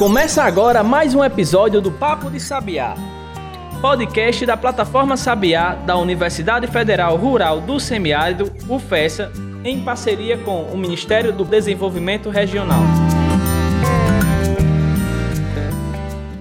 Começa 0.00 0.42
agora 0.44 0.82
mais 0.82 1.14
um 1.14 1.22
episódio 1.22 1.78
do 1.78 1.92
Papo 1.92 2.30
de 2.30 2.40
Sabiá, 2.40 2.94
podcast 3.82 4.46
da 4.46 4.56
plataforma 4.56 5.14
Sabiá 5.14 5.74
da 5.74 5.94
Universidade 5.98 6.66
Federal 6.68 7.18
Rural 7.18 7.60
do 7.60 7.78
Semiárido, 7.78 8.50
UFESA, 8.66 9.30
em 9.62 9.84
parceria 9.84 10.38
com 10.38 10.62
o 10.62 10.78
Ministério 10.78 11.34
do 11.34 11.44
Desenvolvimento 11.44 12.30
Regional. 12.30 12.80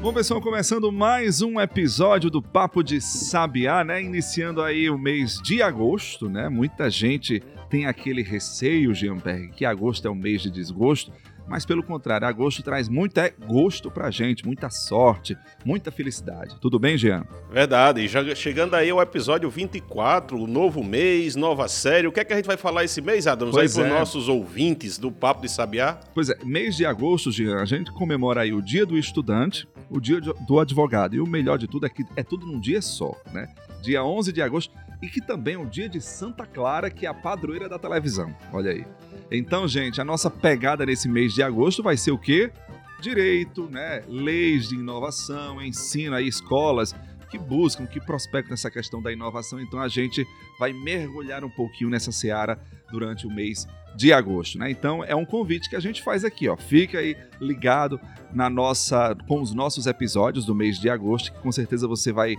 Bom, 0.01 0.13
pessoal, 0.13 0.39
começando 0.39 0.89
mais 0.89 1.41
um 1.41 1.59
episódio 1.59 2.29
do 2.29 2.41
Papo 2.41 2.81
de 2.81 3.01
Sabiá, 3.01 3.83
né? 3.83 4.01
Iniciando 4.01 4.61
aí 4.61 4.89
o 4.89 4.97
mês 4.97 5.37
de 5.43 5.61
agosto, 5.61 6.29
né? 6.29 6.47
Muita 6.47 6.89
gente 6.89 7.43
tem 7.69 7.87
aquele 7.87 8.23
receio, 8.23 8.93
Jean-Pierre, 8.93 9.49
que 9.49 9.65
agosto 9.65 10.07
é 10.07 10.09
um 10.09 10.15
mês 10.15 10.41
de 10.41 10.49
desgosto 10.49 11.11
mas 11.49 11.65
pelo 11.65 11.81
contrário, 11.81 12.27
agosto 12.27 12.61
traz 12.61 12.87
muito 12.87 13.17
é, 13.19 13.33
gosto 13.47 13.89
pra 13.89 14.11
gente, 14.11 14.45
muita 14.45 14.69
sorte, 14.69 15.35
muita 15.65 15.91
felicidade. 15.91 16.55
Tudo 16.61 16.77
bem, 16.77 16.97
Jean? 16.97 17.25
Verdade, 17.51 18.07
já 18.07 18.23
chegando 18.35 18.75
aí 18.75 18.89
ao 18.91 19.01
episódio 19.01 19.49
24, 19.49 20.45
novo 20.45 20.83
mês, 20.83 21.35
nova 21.35 21.67
série. 21.67 22.07
O 22.07 22.11
que 22.11 22.19
é 22.19 22.23
que 22.23 22.33
a 22.33 22.35
gente 22.35 22.45
vai 22.45 22.57
falar 22.57 22.83
esse 22.83 23.01
mês, 23.01 23.25
Adams, 23.25 23.55
pois 23.55 23.77
aí 23.77 23.85
é. 23.85 23.89
nossos 23.89 24.29
ouvintes 24.29 24.97
do 24.99 25.11
Papo 25.11 25.41
de 25.41 25.49
Sabiá? 25.49 25.99
Pois 26.13 26.29
é, 26.29 26.37
mês 26.43 26.75
de 26.75 26.85
agosto, 26.85 27.31
Jean, 27.31 27.61
a 27.61 27.65
gente 27.65 27.91
comemora 27.91 28.41
aí 28.41 28.53
o 28.53 28.61
Dia 28.61 28.85
do 28.85 28.97
Estudante, 28.97 29.67
o 29.89 29.99
Dia 29.99 30.21
do 30.21 30.59
Advogado, 30.59 31.15
e 31.15 31.19
o 31.19 31.25
melhor 31.25 31.57
de 31.57 31.67
tudo 31.67 31.87
é 31.87 31.89
que 31.89 32.05
é 32.15 32.23
tudo 32.23 32.45
num 32.45 32.59
dia 32.59 32.81
só, 32.81 33.15
né? 33.33 33.47
Dia 33.81 34.03
11 34.03 34.31
de 34.31 34.41
agosto, 34.41 34.73
e 35.01 35.07
que 35.07 35.21
também 35.21 35.55
é 35.55 35.57
o 35.57 35.65
dia 35.65 35.87
de 35.87 36.01
Santa 36.01 36.45
Clara, 36.45 36.89
que 36.89 37.05
é 37.05 37.09
a 37.09 37.13
padroeira 37.13 37.69
da 37.69 37.79
televisão. 37.79 38.35
Olha 38.51 38.71
aí. 38.71 38.85
Então, 39.31 39.67
gente, 39.67 40.01
a 40.01 40.05
nossa 40.05 40.29
pegada 40.29 40.85
nesse 40.85 41.07
mês 41.07 41.33
de 41.33 41.41
agosto 41.43 41.81
vai 41.81 41.95
ser 41.95 42.11
o 42.11 42.17
quê? 42.17 42.51
Direito, 42.99 43.69
né? 43.69 44.03
Leis 44.07 44.67
de 44.67 44.75
inovação, 44.75 45.61
ensino 45.61 46.15
aí, 46.15 46.27
escolas 46.27 46.93
que 47.29 47.37
buscam, 47.37 47.85
que 47.85 47.99
prospectam 47.99 48.53
essa 48.53 48.69
questão 48.71 49.01
da 49.01 49.11
inovação. 49.11 49.61
Então 49.61 49.79
a 49.79 49.87
gente 49.87 50.25
vai 50.59 50.73
mergulhar 50.73 51.43
um 51.43 51.49
pouquinho 51.49 51.89
nessa 51.89 52.11
seara 52.11 52.59
durante 52.91 53.27
o 53.27 53.29
mês 53.29 53.67
de 53.95 54.11
agosto, 54.11 54.57
né? 54.57 54.69
Então 54.69 55.03
é 55.03 55.15
um 55.15 55.25
convite 55.25 55.69
que 55.69 55.75
a 55.75 55.79
gente 55.79 56.01
faz 56.01 56.25
aqui, 56.25 56.47
ó. 56.47 56.57
Fica 56.57 56.99
aí 56.99 57.15
ligado 57.39 57.99
na 58.33 58.49
nossa 58.49 59.15
com 59.27 59.41
os 59.41 59.53
nossos 59.53 59.85
episódios 59.85 60.45
do 60.45 60.55
mês 60.55 60.79
de 60.79 60.89
agosto, 60.89 61.31
que 61.31 61.39
com 61.39 61.51
certeza 61.51 61.87
você 61.87 62.11
vai 62.11 62.35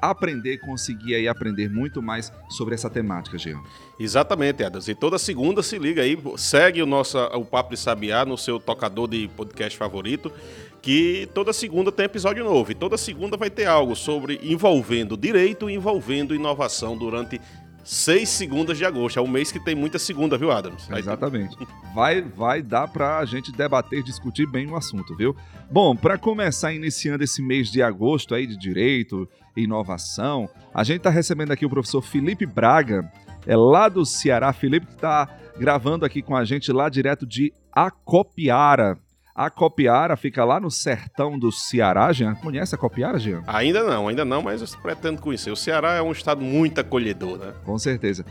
aprender, 0.00 0.58
conseguir 0.58 1.14
aí 1.14 1.28
aprender 1.28 1.68
muito 1.68 2.00
mais 2.00 2.32
sobre 2.48 2.74
essa 2.74 2.88
temática, 2.88 3.38
Jean. 3.38 3.60
Exatamente, 3.98 4.62
Edas. 4.62 4.88
E 4.88 4.94
toda 4.94 5.18
segunda 5.18 5.62
se 5.62 5.78
liga 5.78 6.02
aí, 6.02 6.18
segue 6.36 6.82
o 6.82 6.86
nosso 6.86 7.18
o 7.18 7.44
Papo 7.44 7.70
de 7.70 7.76
Sabiá 7.78 8.24
no 8.24 8.38
seu 8.38 8.58
tocador 8.58 9.08
de 9.08 9.28
podcast 9.36 9.76
favorito, 9.76 10.32
que 10.80 11.28
toda 11.34 11.52
segunda 11.52 11.92
tem 11.92 12.06
episódio 12.06 12.44
novo. 12.44 12.72
E 12.72 12.74
toda 12.74 12.96
segunda 12.96 13.36
vai 13.36 13.50
ter 13.50 13.66
algo 13.66 13.94
sobre 13.94 14.40
envolvendo 14.42 15.16
direito 15.16 15.68
e 15.68 15.74
envolvendo 15.74 16.34
inovação 16.34 16.96
durante 16.96 17.40
seis 17.84 18.28
segundas 18.28 18.78
de 18.78 18.84
agosto. 18.84 19.18
É 19.18 19.22
um 19.22 19.28
mês 19.28 19.50
que 19.50 19.58
tem 19.60 19.74
muita 19.74 19.98
segunda, 19.98 20.36
viu, 20.36 20.50
Adams? 20.50 20.88
Exatamente. 20.90 21.56
Vai, 21.94 22.22
vai 22.22 22.62
dar 22.62 22.88
para 22.88 23.18
a 23.18 23.24
gente 23.24 23.52
debater, 23.52 24.02
discutir 24.02 24.46
bem 24.46 24.68
o 24.68 24.76
assunto, 24.76 25.16
viu? 25.16 25.34
Bom, 25.70 25.96
para 25.96 26.18
começar 26.18 26.72
iniciando 26.72 27.24
esse 27.24 27.42
mês 27.42 27.70
de 27.70 27.82
agosto 27.82 28.34
aí 28.34 28.46
de 28.46 28.56
direito 28.56 29.28
inovação, 29.56 30.48
a 30.72 30.84
gente 30.84 30.98
está 30.98 31.10
recebendo 31.10 31.52
aqui 31.52 31.66
o 31.66 31.70
professor 31.70 32.00
Felipe 32.00 32.46
Braga, 32.46 33.10
é 33.46 33.56
lá 33.56 33.88
do 33.88 34.04
Ceará. 34.04 34.52
Felipe 34.52 34.86
que 34.86 34.94
está 34.94 35.28
gravando 35.58 36.04
aqui 36.04 36.22
com 36.22 36.36
a 36.36 36.44
gente 36.44 36.72
lá 36.72 36.88
direto 36.88 37.26
de 37.26 37.52
Acopiara. 37.72 38.98
A 39.34 39.48
Copiara 39.48 40.16
fica 40.16 40.44
lá 40.44 40.58
no 40.60 40.70
sertão 40.70 41.38
do 41.38 41.52
Ceará, 41.52 42.12
Jean. 42.12 42.34
Conhece 42.34 42.74
a 42.74 42.78
Copiara, 42.78 43.18
Jean? 43.18 43.42
Ainda 43.46 43.82
não, 43.82 44.08
ainda 44.08 44.24
não, 44.24 44.42
mas 44.42 44.60
eu 44.60 44.80
pretendo 44.80 45.20
conhecer. 45.20 45.50
O 45.50 45.56
Ceará 45.56 45.94
é 45.94 46.02
um 46.02 46.12
estado 46.12 46.40
muito 46.40 46.80
acolhedor, 46.80 47.38
né? 47.38 47.52
Com 47.64 47.78
certeza. 47.78 48.24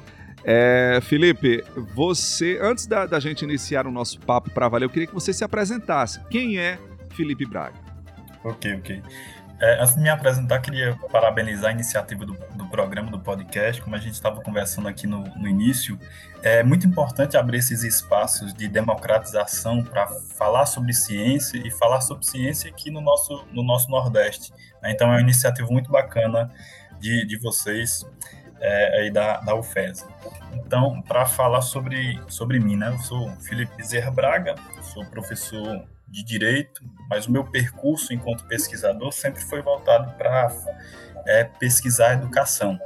É, 0.43 0.99
Felipe, 1.01 1.63
você, 1.93 2.59
antes 2.61 2.85
da, 2.85 3.05
da 3.05 3.19
gente 3.19 3.43
iniciar 3.43 3.85
o 3.85 3.91
nosso 3.91 4.19
papo 4.19 4.49
para 4.49 4.67
valer, 4.67 4.85
eu 4.85 4.89
queria 4.89 5.07
que 5.07 5.13
você 5.13 5.33
se 5.33 5.43
apresentasse. 5.43 6.19
Quem 6.29 6.57
é 6.57 6.77
Felipe 7.11 7.45
Braga? 7.45 7.75
Ok, 8.43 8.73
ok. 8.75 9.01
É, 9.61 9.81
antes 9.81 9.93
de 9.93 10.01
me 10.01 10.09
apresentar, 10.09 10.59
queria 10.59 10.97
parabenizar 11.11 11.69
a 11.69 11.73
iniciativa 11.73 12.25
do, 12.25 12.33
do 12.55 12.65
programa, 12.67 13.11
do 13.11 13.19
podcast. 13.19 13.81
Como 13.81 13.93
a 13.93 13.99
gente 13.99 14.13
estava 14.13 14.41
conversando 14.41 14.87
aqui 14.87 15.05
no, 15.05 15.23
no, 15.35 15.47
início, 15.49 15.99
é 16.41 16.63
muito 16.63 16.87
importante 16.87 17.35
abrir 17.35 17.57
esses 17.57 17.83
espaços 17.83 18.53
de 18.53 18.69
democratização 18.69 19.83
para 19.83 20.07
falar 20.37 20.65
sobre 20.65 20.93
ciência 20.93 21.57
e 21.57 21.69
falar 21.69 21.99
sobre 21.99 22.25
ciência 22.25 22.69
aqui 22.69 22.89
no 22.89 23.01
nosso, 23.01 23.45
no 23.51 23.61
nosso 23.61 23.91
Nordeste. 23.91 24.53
Né? 24.81 24.91
Então, 24.91 25.09
é 25.09 25.15
uma 25.15 25.21
iniciativa 25.21 25.67
muito 25.69 25.91
bacana 25.91 26.49
de, 27.01 27.25
de 27.25 27.37
vocês 27.37 28.05
é, 28.61 29.01
aí 29.01 29.11
da, 29.11 29.41
da 29.41 29.55
UFES. 29.55 30.07
Então, 30.53 31.01
para 31.01 31.25
falar 31.25 31.61
sobre, 31.61 32.17
sobre 32.29 32.61
mim, 32.61 32.77
né? 32.77 32.89
eu 32.89 32.99
sou 32.99 33.29
Felipe 33.41 33.75
Bezerra 33.75 34.09
Braga, 34.09 34.55
sou 34.81 35.05
professor 35.05 35.85
de 36.09 36.23
direito, 36.23 36.83
mas 37.09 37.27
o 37.27 37.31
meu 37.31 37.43
percurso 37.43 38.13
enquanto 38.13 38.45
pesquisador 38.45 39.11
sempre 39.11 39.41
foi 39.41 39.61
voltado 39.61 40.11
para 40.17 40.49
é, 41.25 41.43
pesquisar 41.43 42.09
a 42.09 42.13
educação, 42.13 42.79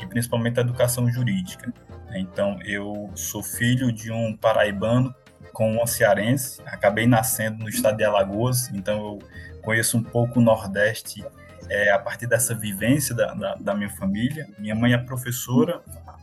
e 0.00 0.06
principalmente 0.06 0.58
a 0.58 0.62
educação 0.62 1.10
jurídica. 1.10 1.72
Então, 2.14 2.58
eu 2.64 3.10
sou 3.14 3.42
filho 3.42 3.92
de 3.92 4.10
um 4.10 4.36
paraibano 4.36 5.14
com 5.52 5.72
uma 5.72 5.86
cearense, 5.86 6.60
acabei 6.66 7.06
nascendo 7.06 7.58
no 7.58 7.68
estado 7.68 7.96
de 7.96 8.04
Alagoas, 8.04 8.70
então 8.72 8.98
eu 8.98 9.18
conheço 9.62 9.98
um 9.98 10.02
pouco 10.02 10.40
o 10.40 10.42
Nordeste 10.42 11.24
é, 11.68 11.90
a 11.90 11.98
partir 11.98 12.26
dessa 12.26 12.54
vivência 12.54 13.14
da, 13.14 13.32
da, 13.34 13.54
da, 13.54 13.74
minha 13.74 13.90
família. 13.90 14.48
Minha 14.58 14.74
mãe 14.74 14.92
é 14.92 14.98
professora, 14.98 15.80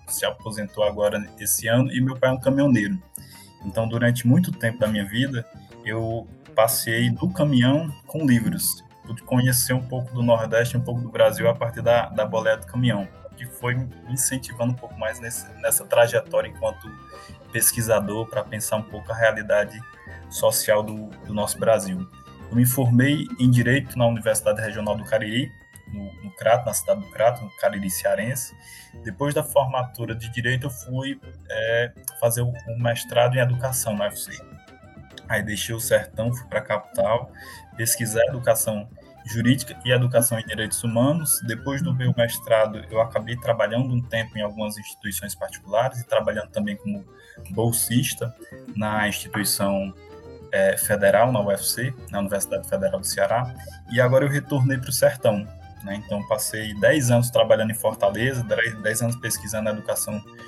se 0.08 0.26
aposentou 0.26 0.84
agora 0.84 1.26
esse 1.40 1.68
ano, 1.68 1.92
e 1.92 2.02
meu 2.02 2.18
pai 2.18 2.30
é 2.30 2.34
um 2.34 2.40
caminhoneiro. 2.40 3.02
Então, 3.66 3.88
durante 3.88 4.28
muito 4.28 4.52
tempo 4.52 4.80
da 4.80 4.88
minha 4.88 5.06
vida, 5.06 5.46
eu 5.86 6.28
passei 6.58 7.12
do 7.12 7.30
caminhão 7.30 7.94
com 8.08 8.26
livros. 8.26 8.84
Pude 9.06 9.22
conhecer 9.22 9.74
um 9.74 9.88
pouco 9.88 10.12
do 10.12 10.24
Nordeste, 10.24 10.76
um 10.76 10.82
pouco 10.82 11.00
do 11.00 11.10
Brasil 11.10 11.48
a 11.48 11.54
partir 11.54 11.84
da, 11.84 12.10
da 12.10 12.26
boleia 12.26 12.58
do 12.58 12.66
caminhão, 12.66 13.08
que 13.38 13.46
foi 13.46 13.76
me 13.76 13.88
incentivando 14.10 14.74
um 14.74 14.76
pouco 14.76 14.98
mais 14.98 15.20
nesse, 15.20 15.48
nessa 15.62 15.86
trajetória 15.86 16.50
enquanto 16.50 16.90
pesquisador 17.52 18.26
para 18.26 18.44
pensar 18.44 18.78
um 18.78 18.82
pouco 18.82 19.12
a 19.12 19.16
realidade 19.16 19.80
social 20.32 20.82
do, 20.82 21.06
do, 21.28 21.32
nosso 21.32 21.60
Brasil. 21.60 22.10
Eu 22.50 22.56
me 22.56 22.66
formei 22.66 23.28
em 23.40 23.52
Direito 23.52 23.96
na 23.96 24.08
Universidade 24.08 24.60
Regional 24.60 24.98
do 24.98 25.06
Cariri, 25.06 25.52
no, 25.94 26.12
no 26.24 26.32
Crato, 26.32 26.66
na 26.66 26.74
cidade 26.74 27.02
do 27.02 27.08
Crato, 27.12 27.46
no 27.46 27.52
Cariri 27.58 27.92
Cearense. 27.92 28.56
Depois 29.04 29.36
da 29.36 29.44
formatura 29.44 30.16
de 30.16 30.28
Direito, 30.32 30.66
eu 30.66 30.72
fui 30.72 31.22
é, 31.52 31.92
fazer 32.20 32.42
o, 32.42 32.50
o 32.50 32.80
mestrado 32.82 33.36
em 33.36 33.40
Educação 33.40 33.96
na 33.96 34.06
UFC. 34.06 34.57
Aí 35.30 35.44
deixei 35.44 35.76
o 35.76 35.80
sertão, 35.80 36.34
fui 36.34 36.48
para 36.48 36.60
a 36.60 36.64
capital, 36.64 37.32
pesquisar 37.76 38.24
educação 38.28 38.88
jurídica 39.28 39.78
e 39.86 39.92
educação 39.92 40.40
em 40.40 40.46
direitos 40.46 40.84
humanos. 40.84 41.42
Depois 41.46 41.82
do 41.82 41.94
meu 41.94 42.14
mestrado, 42.16 42.84
eu 42.90 43.02
acabei 43.02 43.36
trabalhando 43.36 43.94
um 43.94 44.02
tempo 44.02 44.38
em 44.38 44.42
algumas 44.42 44.78
instituições 44.78 45.36
particulares 45.36 46.00
e 46.00 46.08
trabalhando 46.08 46.50
também 46.50 46.76
como 46.78 47.06
bolsista 47.50 48.34
na 48.76 49.08
instituição 49.08 49.94
é, 50.52 50.78
federal, 50.78 51.32
na 51.32 51.42
UFC, 51.42 51.94
na 52.10 52.20
Universidade 52.20 52.68
Federal 52.68 53.00
do 53.00 53.06
Ceará. 53.06 53.54
E 53.92 54.00
agora 54.00 54.26
eu 54.26 54.30
retornei 54.30 54.78
para 54.78 54.90
o 54.90 54.94
sertão. 54.94 55.46
Né? 55.84 56.02
Então, 56.04 56.26
passei 56.28 56.74
10 56.80 57.12
anos 57.12 57.30
trabalhando 57.30 57.72
em 57.72 57.76
Fortaleza, 57.76 58.44
10 58.82 59.02
anos 59.02 59.16
pesquisando 59.18 59.70
educação 59.70 60.14
jurídica 60.14 60.47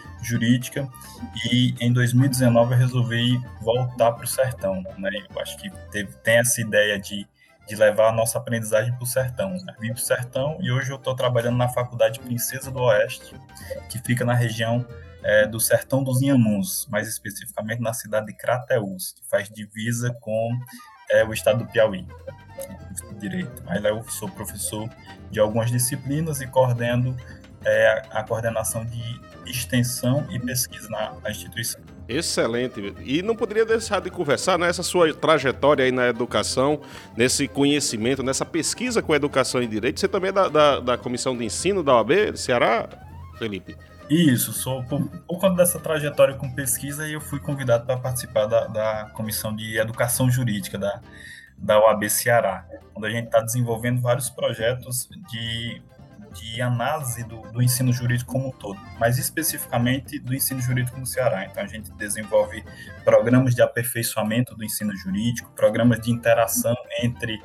e 1.51 1.75
em 1.79 1.91
2019 1.91 2.73
eu 2.73 2.77
resolvi 2.77 3.41
voltar 3.61 4.11
para 4.11 4.25
o 4.25 4.27
sertão. 4.27 4.83
Né? 4.97 5.09
Eu 5.29 5.41
acho 5.41 5.57
que 5.57 5.69
teve, 5.91 6.11
tem 6.23 6.37
essa 6.37 6.61
ideia 6.61 6.99
de, 6.99 7.27
de 7.67 7.75
levar 7.75 8.09
a 8.09 8.13
nossa 8.13 8.37
aprendizagem 8.37 8.93
para 8.93 9.03
o 9.03 9.07
sertão. 9.07 9.51
Né? 9.51 9.75
Vim 9.79 9.89
para 9.89 9.97
o 9.97 10.01
sertão 10.01 10.57
e 10.61 10.71
hoje 10.71 10.91
eu 10.91 10.97
estou 10.97 11.15
trabalhando 11.15 11.57
na 11.57 11.69
Faculdade 11.69 12.19
Princesa 12.19 12.71
do 12.71 12.81
Oeste, 12.81 13.35
que 13.89 13.99
fica 13.99 14.25
na 14.25 14.33
região 14.33 14.85
é, 15.23 15.45
do 15.45 15.59
Sertão 15.59 16.03
dos 16.03 16.21
Inhamuns, 16.21 16.87
mais 16.89 17.07
especificamente 17.07 17.81
na 17.81 17.93
cidade 17.93 18.27
de 18.27 18.33
Crateús, 18.33 19.13
que 19.13 19.27
faz 19.29 19.49
divisa 19.49 20.15
com 20.21 20.57
é, 21.09 21.23
o 21.25 21.33
estado 21.33 21.59
do 21.59 21.71
Piauí. 21.71 22.05
Direito. 23.19 23.63
Aí 23.67 23.79
lá 23.79 23.89
eu 23.89 24.03
sou 24.09 24.29
professor 24.29 24.89
de 25.31 25.39
algumas 25.39 25.71
disciplinas 25.71 26.41
e 26.41 26.47
coordeno 26.47 27.15
é, 27.65 28.01
a 28.11 28.23
coordenação 28.23 28.85
de 28.85 29.21
extensão 29.45 30.25
e 30.29 30.39
pesquisa 30.39 30.89
na, 30.89 31.13
na, 31.21 31.31
instituição. 31.31 31.81
Excelente. 32.07 32.93
E 33.03 33.21
não 33.21 33.35
poderia 33.35 33.65
deixar 33.65 33.99
de 33.99 34.09
conversar 34.09 34.57
nessa 34.57 34.83
sua 34.83 35.13
trajetória 35.13 35.85
aí 35.85 35.91
na 35.91 36.07
educação, 36.07 36.81
nesse 37.15 37.47
conhecimento, 37.47 38.23
nessa 38.23 38.45
pesquisa 38.45 39.01
com 39.01 39.13
educação 39.13 39.61
e 39.61 39.67
direito. 39.67 39.99
Você 39.99 40.07
também 40.07 40.29
é 40.29 40.33
da, 40.33 40.47
da, 40.47 40.79
da 40.79 40.97
Comissão 40.97 41.37
de 41.37 41.45
Ensino 41.45 41.83
da 41.83 41.95
OAB 41.95 42.35
Ceará, 42.35 42.87
Felipe? 43.37 43.75
Isso, 44.09 44.53
sou 44.53 44.83
por, 44.85 45.07
por 45.07 45.39
conta 45.39 45.55
dessa 45.57 45.79
trajetória 45.79 46.33
com 46.33 46.49
pesquisa, 46.51 47.07
eu 47.07 47.21
fui 47.21 47.39
convidado 47.39 47.85
para 47.85 47.97
participar 47.97 48.47
da, 48.47 48.65
da 48.65 49.11
Comissão 49.13 49.55
de 49.55 49.77
Educação 49.77 50.31
Jurídica 50.31 50.79
da, 50.79 50.99
da 51.55 51.79
UAB 51.79 52.09
Ceará, 52.09 52.65
onde 52.95 53.05
a 53.05 53.11
gente 53.11 53.25
está 53.25 53.39
desenvolvendo 53.39 54.01
vários 54.01 54.27
projetos 54.27 55.07
de, 55.29 55.79
de 56.33 56.61
análise 56.61 57.23
do, 57.23 57.41
do, 57.51 57.61
ensino 57.61 57.91
jurídico 57.91 58.31
como 58.31 58.49
um 58.49 58.51
todo, 58.51 58.79
mas 58.99 59.17
especificamente 59.17 60.19
do 60.19 60.33
ensino 60.33 60.61
jurídico 60.61 60.99
no 60.99 61.05
Ceará. 61.05 61.45
Então, 61.45 61.63
a 61.63 61.67
gente 61.67 61.91
desenvolve 61.93 62.63
programas 63.03 63.55
de 63.55 63.61
aperfeiçoamento 63.61 64.55
do 64.55 64.63
ensino 64.63 64.95
jurídico, 64.95 65.51
programas 65.55 65.99
de 65.99 66.11
interação 66.11 66.75
entre 67.01 67.41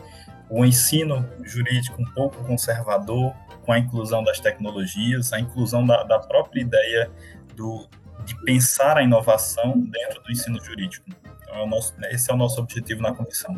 o 0.48 0.64
ensino 0.64 1.28
jurídico 1.42 2.00
um 2.00 2.10
pouco 2.12 2.44
conservador, 2.44 3.34
com 3.64 3.72
a 3.72 3.78
inclusão 3.78 4.22
das 4.22 4.38
tecnologias, 4.40 5.32
a 5.32 5.40
inclusão 5.40 5.86
da, 5.86 6.02
da 6.02 6.18
própria 6.18 6.60
ideia 6.60 7.10
do, 7.56 7.88
de 8.24 8.34
pensar 8.44 8.98
a 8.98 9.02
inovação 9.02 9.80
dentro 9.80 10.22
do 10.22 10.30
ensino 10.30 10.62
jurídico. 10.62 11.06
Então, 11.42 11.62
é 11.62 11.66
nosso, 11.66 11.94
esse 12.10 12.30
é 12.30 12.34
o 12.34 12.36
nosso 12.36 12.60
objetivo 12.60 13.00
na 13.00 13.14
comissão. 13.14 13.56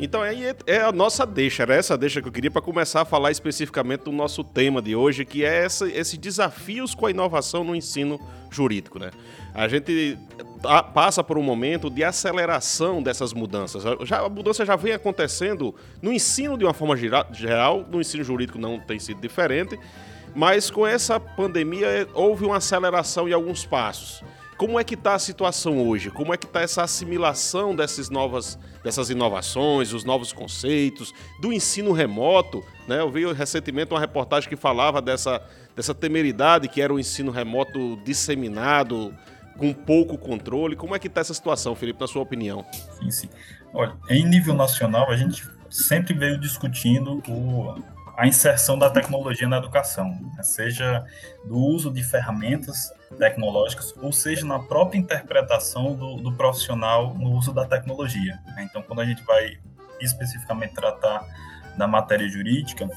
Então 0.00 0.22
aí 0.22 0.46
é, 0.46 0.56
é 0.66 0.80
a 0.80 0.90
nossa 0.90 1.26
deixa, 1.26 1.62
era 1.62 1.74
essa 1.74 1.96
deixa 1.96 2.22
que 2.22 2.28
eu 2.28 2.32
queria 2.32 2.50
para 2.50 2.62
começar 2.62 3.02
a 3.02 3.04
falar 3.04 3.30
especificamente 3.30 4.04
do 4.04 4.12
nosso 4.12 4.42
tema 4.42 4.80
de 4.80 4.96
hoje, 4.96 5.26
que 5.26 5.44
é 5.44 5.64
essa, 5.64 5.86
esses 5.86 6.16
desafios 6.16 6.94
com 6.94 7.04
a 7.04 7.10
inovação 7.10 7.62
no 7.62 7.76
ensino 7.76 8.18
jurídico, 8.50 8.98
né? 8.98 9.10
A 9.54 9.68
gente 9.68 10.18
passa 10.94 11.22
por 11.22 11.36
um 11.36 11.42
momento 11.42 11.90
de 11.90 12.02
aceleração 12.02 13.02
dessas 13.02 13.34
mudanças. 13.34 13.82
Já, 14.04 14.20
a 14.20 14.28
mudança 14.28 14.64
já 14.64 14.74
vem 14.74 14.94
acontecendo 14.94 15.74
no 16.00 16.10
ensino 16.10 16.56
de 16.56 16.64
uma 16.64 16.72
forma 16.72 16.96
geral, 16.96 17.84
no 17.90 18.00
ensino 18.00 18.24
jurídico 18.24 18.58
não 18.58 18.80
tem 18.80 18.98
sido 18.98 19.20
diferente, 19.20 19.78
mas 20.34 20.70
com 20.70 20.86
essa 20.86 21.20
pandemia 21.20 22.08
houve 22.14 22.46
uma 22.46 22.56
aceleração 22.56 23.28
em 23.28 23.32
alguns 23.32 23.66
passos. 23.66 24.22
Como 24.60 24.78
é 24.78 24.84
que 24.84 24.92
está 24.92 25.14
a 25.14 25.18
situação 25.18 25.88
hoje? 25.88 26.10
Como 26.10 26.34
é 26.34 26.36
que 26.36 26.44
está 26.44 26.60
essa 26.60 26.82
assimilação 26.82 27.74
dessas 27.74 28.10
novas, 28.10 28.58
dessas 28.84 29.08
inovações, 29.08 29.94
os 29.94 30.04
novos 30.04 30.34
conceitos, 30.34 31.14
do 31.40 31.50
ensino 31.50 31.92
remoto? 31.92 32.62
Né? 32.86 33.00
Eu 33.00 33.10
vi 33.10 33.24
recentemente 33.32 33.94
uma 33.94 33.98
reportagem 33.98 34.50
que 34.50 34.56
falava 34.56 35.00
dessa, 35.00 35.42
dessa 35.74 35.94
temeridade 35.94 36.68
que 36.68 36.82
era 36.82 36.92
o 36.92 37.00
ensino 37.00 37.30
remoto 37.30 37.96
disseminado, 38.04 39.16
com 39.56 39.72
pouco 39.72 40.18
controle. 40.18 40.76
Como 40.76 40.94
é 40.94 40.98
que 40.98 41.06
está 41.06 41.22
essa 41.22 41.32
situação, 41.32 41.74
Felipe, 41.74 41.98
na 41.98 42.06
sua 42.06 42.20
opinião? 42.20 42.62
Sim, 42.98 43.10
sim. 43.10 43.28
Olha, 43.72 43.96
em 44.10 44.28
nível 44.28 44.52
nacional, 44.52 45.10
a 45.10 45.16
gente 45.16 45.42
sempre 45.70 46.12
veio 46.12 46.38
discutindo 46.38 47.22
o, 47.26 47.82
a 48.20 48.26
inserção 48.26 48.78
da 48.78 48.90
tecnologia 48.90 49.48
na 49.48 49.56
educação, 49.56 50.10
né? 50.36 50.42
seja 50.42 51.06
do 51.42 51.56
uso 51.56 51.90
de 51.90 52.02
ferramentas 52.02 52.92
tecnológicas, 53.16 53.94
ou 53.96 54.12
seja, 54.12 54.44
na 54.44 54.58
própria 54.58 54.98
interpretação 54.98 55.94
do, 55.94 56.16
do 56.16 56.30
profissional 56.30 57.14
no 57.14 57.32
uso 57.32 57.50
da 57.50 57.64
tecnologia. 57.64 58.38
Né? 58.48 58.68
Então, 58.68 58.82
quando 58.82 59.00
a 59.00 59.06
gente 59.06 59.24
vai 59.24 59.56
especificamente 60.02 60.74
tratar 60.74 61.26
da 61.78 61.88
matéria 61.88 62.28
jurídica, 62.28 62.90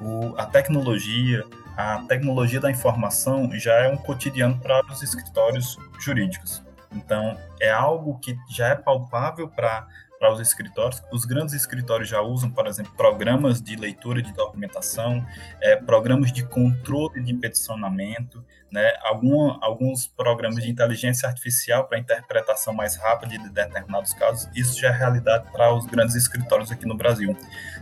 o, 0.00 0.34
a 0.36 0.44
tecnologia, 0.44 1.44
a 1.76 2.02
tecnologia 2.08 2.58
da 2.58 2.68
informação 2.68 3.48
já 3.52 3.74
é 3.74 3.88
um 3.88 3.96
cotidiano 3.96 4.58
para 4.58 4.84
os 4.90 5.04
escritórios 5.04 5.78
jurídicos. 6.00 6.64
Então, 6.90 7.38
é 7.60 7.70
algo 7.70 8.18
que 8.18 8.36
já 8.50 8.70
é 8.70 8.74
palpável 8.74 9.46
para 9.46 9.86
para 10.24 10.32
os 10.32 10.40
escritórios. 10.40 11.02
Os 11.12 11.26
grandes 11.26 11.54
escritórios 11.54 12.08
já 12.08 12.22
usam, 12.22 12.50
por 12.50 12.66
exemplo, 12.66 12.94
programas 12.96 13.60
de 13.60 13.76
leitura 13.76 14.22
de 14.22 14.32
documentação, 14.32 15.22
é, 15.60 15.76
programas 15.76 16.32
de 16.32 16.42
controle 16.44 17.22
de 17.22 17.34
peticionamento, 17.34 18.42
né, 18.72 18.94
algum, 19.02 19.54
alguns 19.60 20.06
programas 20.06 20.64
de 20.64 20.70
inteligência 20.70 21.28
artificial 21.28 21.86
para 21.86 21.98
interpretação 21.98 22.72
mais 22.72 22.96
rápida 22.96 23.36
de 23.36 23.50
determinados 23.50 24.14
casos. 24.14 24.48
Isso 24.56 24.80
já 24.80 24.88
é 24.88 24.92
realidade 24.92 25.52
para 25.52 25.74
os 25.74 25.84
grandes 25.84 26.14
escritórios 26.14 26.72
aqui 26.72 26.86
no 26.86 26.96
Brasil. 26.96 27.36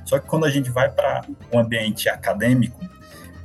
Só 0.05 0.19
que 0.19 0.27
quando 0.27 0.45
a 0.45 0.51
gente 0.51 0.69
vai 0.69 0.91
para 0.91 1.25
o 1.53 1.57
um 1.57 1.61
ambiente 1.61 2.09
acadêmico, 2.09 2.81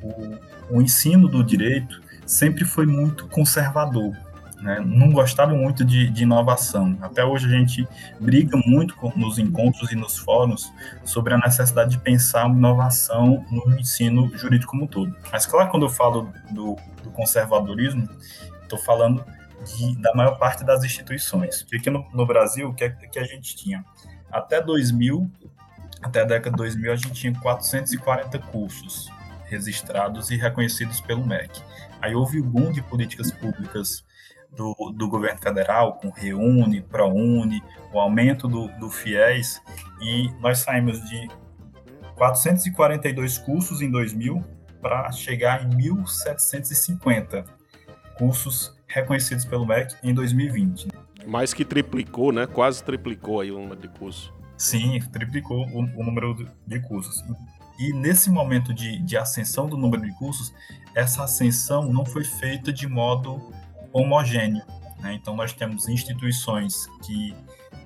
o, 0.02 0.78
o 0.78 0.82
ensino 0.82 1.28
do 1.28 1.44
direito 1.44 2.02
sempre 2.26 2.66
foi 2.66 2.88
muito 2.88 3.28
conservador 3.28 4.18
né? 4.62 4.80
não 4.84 5.12
gostava 5.12 5.54
muito 5.54 5.86
de, 5.86 6.10
de, 6.10 6.24
inovação. 6.24 6.98
Até 7.02 7.24
hoje 7.24 7.46
a 7.46 7.50
gente 7.50 7.88
briga 8.20 8.58
muito 8.66 8.96
com, 8.96 9.12
nos 9.16 9.38
encontros 9.38 9.92
e 9.92 9.96
nos 9.96 10.18
fóruns 10.18 10.72
sobre 11.04 11.34
a 11.34 11.38
necessidade 11.38 11.92
de 11.92 12.00
pensar 12.00 12.50
inovação 12.50 13.46
no 13.52 13.80
ensino 13.80 14.32
jurídico 14.36 14.72
como 14.72 14.86
um 14.86 14.88
todo. 14.88 15.16
Mas 15.32 15.46
claro, 15.46 15.70
quando 15.70 15.86
eu 15.86 15.90
falo 15.90 16.32
do, 16.52 16.76
do 17.04 17.12
conservadorismo, 17.12 18.08
estou 18.64 18.80
falando 18.80 19.24
de, 19.76 19.96
da 20.02 20.14
maior 20.14 20.38
parte 20.38 20.64
das 20.64 20.84
instituições. 20.84 21.64
Porque 21.64 21.78
aqui 21.78 21.90
no, 21.90 22.06
no 22.14 22.26
Brasil, 22.26 22.70
o 22.70 22.74
que, 22.74 22.84
é, 22.84 22.90
que 22.90 23.20
a 23.20 23.24
gente 23.24 23.56
tinha? 23.56 23.84
Até 24.32 24.62
2000, 24.62 25.30
até 26.02 26.22
a 26.22 26.26
década 26.26 26.52
de 26.52 26.58
2000, 26.58 26.92
a 26.92 26.96
gente 26.96 27.14
tinha 27.14 27.34
440 27.40 28.40
cursos 28.40 29.10
registrados 29.46 30.30
e 30.30 30.36
reconhecidos 30.36 31.00
pelo 31.00 31.26
MEC. 31.26 31.62
Aí 32.02 32.14
houve 32.14 32.40
o 32.40 32.44
boom 32.44 32.72
de 32.72 32.82
políticas 32.82 33.32
públicas 33.32 34.04
do, 34.56 34.74
do 34.96 35.08
governo 35.08 35.40
federal, 35.40 35.94
com 35.96 36.10
Reúne, 36.10 36.82
ProUni, 36.82 37.62
o 37.94 38.00
aumento 38.00 38.48
do, 38.48 38.68
do 38.80 38.90
FIES, 38.90 39.62
e 40.02 40.30
nós 40.40 40.60
saímos 40.60 41.00
de 41.10 41.28
442 42.16 43.38
cursos 43.38 43.82
em 43.82 43.90
2000 43.92 44.44
para 44.82 45.12
chegar 45.12 45.64
em 45.64 45.70
1.750 45.70 47.46
cursos 48.18 48.76
reconhecidos 48.88 49.46
pelo 49.46 49.66
MEC 49.66 49.96
em 50.04 50.14
2020. 50.14 50.88
Mais 51.26 51.54
que 51.54 51.66
triplicou, 51.66 52.32
né? 52.32 52.48
Quase 52.48 52.84
triplicou 52.84 53.42
aí 53.42 53.52
o 53.52 53.60
número 53.60 53.80
de 53.80 53.88
cursos. 53.90 54.34
Sim, 54.58 55.00
triplicou 55.12 55.68
o, 55.68 55.80
o 55.80 56.04
número 56.04 56.48
de 56.66 56.80
cursos. 56.80 57.24
E 57.80 57.94
nesse 57.94 58.30
momento 58.30 58.74
de, 58.74 59.00
de 59.00 59.18
ascensão 59.18 59.68
do 59.68 59.78
número 59.78 60.04
de 60.04 60.12
cursos, 60.18 60.54
essa 60.96 61.24
ascensão 61.26 61.92
não 61.94 62.06
foi 62.06 62.24
feita 62.24 62.74
de 62.74 62.88
modo 62.88 63.54
homogêneo. 64.00 64.64
Né? 65.00 65.14
Então, 65.14 65.36
nós 65.36 65.54
temos 65.54 65.88
instituições 65.88 66.88
que 67.06 67.36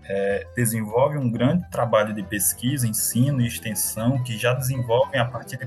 é, 0.06 0.46
desenvolvem 0.56 1.18
um 1.18 1.32
grande 1.32 1.70
trabalho 1.70 2.14
de 2.14 2.24
pesquisa, 2.24 2.88
ensino 2.88 3.42
e 3.42 3.48
extensão, 3.48 4.22
que 4.24 4.38
já 4.38 4.54
desenvolvem 4.54 5.20
a 5.20 5.26
partir 5.26 5.58
de 5.58 5.66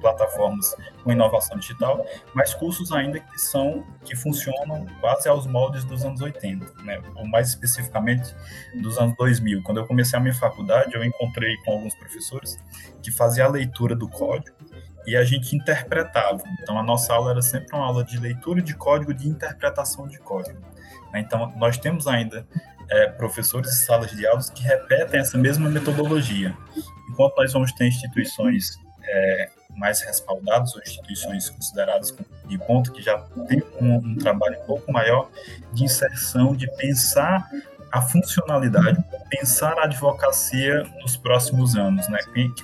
plataformas 0.00 0.74
com 1.02 1.12
inovação 1.12 1.58
digital, 1.58 2.04
mas 2.34 2.54
cursos 2.54 2.90
ainda 2.90 3.20
que 3.20 3.38
são 3.38 3.84
que 4.04 4.16
funcionam 4.16 4.86
quase 5.00 5.28
aos 5.28 5.46
moldes 5.46 5.84
dos 5.84 6.04
anos 6.04 6.20
80, 6.20 6.82
né? 6.82 7.00
ou 7.14 7.26
mais 7.26 7.48
especificamente 7.48 8.34
dos 8.82 8.98
anos 8.98 9.16
2000. 9.16 9.62
Quando 9.62 9.78
eu 9.78 9.86
comecei 9.86 10.18
a 10.18 10.22
minha 10.22 10.34
faculdade, 10.34 10.94
eu 10.94 11.04
encontrei 11.04 11.56
com 11.58 11.72
alguns 11.72 11.94
professores 11.94 12.58
que 13.02 13.12
faziam 13.12 13.46
a 13.46 13.50
leitura 13.50 13.94
do 13.94 14.08
código 14.08 14.56
e 15.06 15.16
a 15.16 15.24
gente 15.24 15.54
interpretava. 15.54 16.42
Então, 16.60 16.78
a 16.78 16.82
nossa 16.82 17.12
aula 17.12 17.32
era 17.32 17.42
sempre 17.42 17.74
uma 17.76 17.86
aula 17.86 18.04
de 18.04 18.18
leitura 18.18 18.62
de 18.62 18.74
código, 18.74 19.12
de 19.12 19.28
interpretação 19.28 20.08
de 20.08 20.18
código. 20.18 20.58
Né? 21.12 21.20
Então, 21.20 21.52
nós 21.56 21.76
temos 21.76 22.06
ainda 22.06 22.46
é, 22.88 23.08
professores 23.08 23.70
e 23.70 23.84
salas 23.84 24.10
de 24.10 24.26
aulas 24.26 24.50
que 24.50 24.62
repetem 24.62 25.20
essa 25.20 25.38
mesma 25.38 25.68
metodologia. 25.68 26.56
Enquanto 27.10 27.36
nós 27.36 27.52
vamos 27.52 27.72
ter 27.72 27.86
instituições 27.86 28.78
é, 29.02 29.50
mais 29.76 30.00
respaldadas, 30.02 30.74
ou 30.74 30.82
instituições 30.82 31.50
consideradas 31.50 32.14
de 32.46 32.58
ponto 32.58 32.92
que 32.92 33.02
já 33.02 33.18
tem 33.48 33.62
um, 33.80 33.96
um 33.96 34.16
trabalho 34.16 34.60
um 34.60 34.66
pouco 34.66 34.92
maior 34.92 35.28
de 35.72 35.84
inserção, 35.84 36.54
de 36.54 36.66
pensar 36.76 37.48
a 37.92 38.00
funcionalidade, 38.00 39.02
pensar 39.36 39.78
a 39.78 39.84
advocacia 39.84 40.82
nos 41.00 41.16
próximos 41.16 41.74
anos, 41.74 42.08
né? 42.08 42.18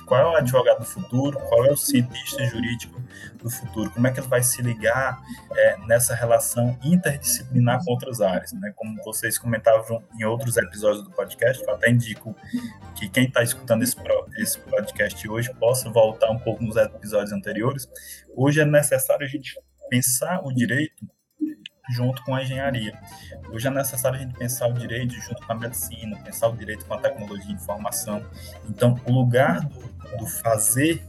Qual 0.05 0.21
é 0.21 0.25
o 0.25 0.35
advogado 0.35 0.79
do 0.79 0.85
futuro, 0.85 1.37
qual 1.39 1.65
é 1.65 1.71
o 1.71 1.75
cientista 1.75 2.43
jurídico 2.45 3.01
do 3.35 3.49
futuro, 3.49 3.89
como 3.91 4.07
é 4.07 4.11
que 4.11 4.19
ele 4.19 4.27
vai 4.27 4.41
se 4.43 4.61
ligar 4.61 5.21
é, 5.55 5.77
nessa 5.87 6.15
relação 6.15 6.77
interdisciplinar 6.83 7.83
com 7.83 7.91
outras 7.91 8.21
áreas, 8.21 8.53
né? 8.53 8.71
Como 8.75 9.01
vocês 9.03 9.37
comentavam 9.37 10.03
em 10.19 10.23
outros 10.23 10.57
episódios 10.57 11.03
do 11.03 11.11
podcast, 11.11 11.61
eu 11.63 11.73
até 11.73 11.89
indico 11.89 12.35
que 12.95 13.09
quem 13.09 13.25
está 13.25 13.43
escutando 13.43 13.83
esse, 13.83 13.95
esse 14.37 14.59
podcast 14.59 15.29
hoje 15.29 15.53
possa 15.55 15.89
voltar 15.89 16.29
um 16.31 16.39
pouco 16.39 16.63
nos 16.63 16.75
episódios 16.75 17.31
anteriores. 17.31 17.89
Hoje 18.35 18.61
é 18.61 18.65
necessário 18.65 19.25
a 19.25 19.29
gente 19.29 19.59
pensar 19.89 20.39
o 20.43 20.53
direito 20.53 21.05
junto 21.91 22.23
com 22.23 22.35
a 22.35 22.43
engenharia. 22.43 22.93
Hoje 23.49 23.67
é 23.67 23.71
necessário 23.71 24.17
a 24.17 24.21
gente 24.21 24.33
pensar 24.33 24.67
o 24.67 24.73
direito 24.73 25.13
junto 25.15 25.45
com 25.45 25.53
a 25.53 25.55
medicina, 25.55 26.17
pensar 26.23 26.47
o 26.47 26.55
direito 26.55 26.85
com 26.85 26.93
a 26.93 26.97
tecnologia 26.97 27.47
de 27.47 27.53
informação. 27.53 28.23
Então, 28.69 28.99
o 29.05 29.11
lugar 29.11 29.61
do, 29.61 30.17
do 30.17 30.25
fazer 30.25 31.03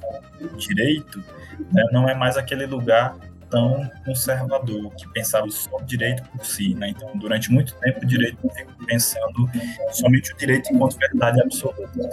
direito 0.57 1.23
né, 1.71 1.83
não 1.93 2.09
é 2.09 2.15
mais 2.15 2.37
aquele 2.37 2.67
lugar 2.67 3.17
tão 3.53 3.87
conservador, 4.07 4.91
que 4.95 5.07
pensava 5.13 5.49
só 5.51 5.77
o 5.77 5.83
direito 5.83 6.23
por 6.31 6.45
si. 6.45 6.75
Né? 6.75 6.89
Então, 6.89 7.11
durante 7.17 7.53
muito 7.53 7.75
tempo, 7.75 8.01
o 8.03 8.07
direito 8.07 8.39
ficou 8.49 8.87
pensando 8.87 9.49
somente 9.93 10.33
o 10.33 10.37
direito 10.39 10.73
enquanto 10.73 10.97
verdade 10.97 11.41
absoluta. 11.43 12.09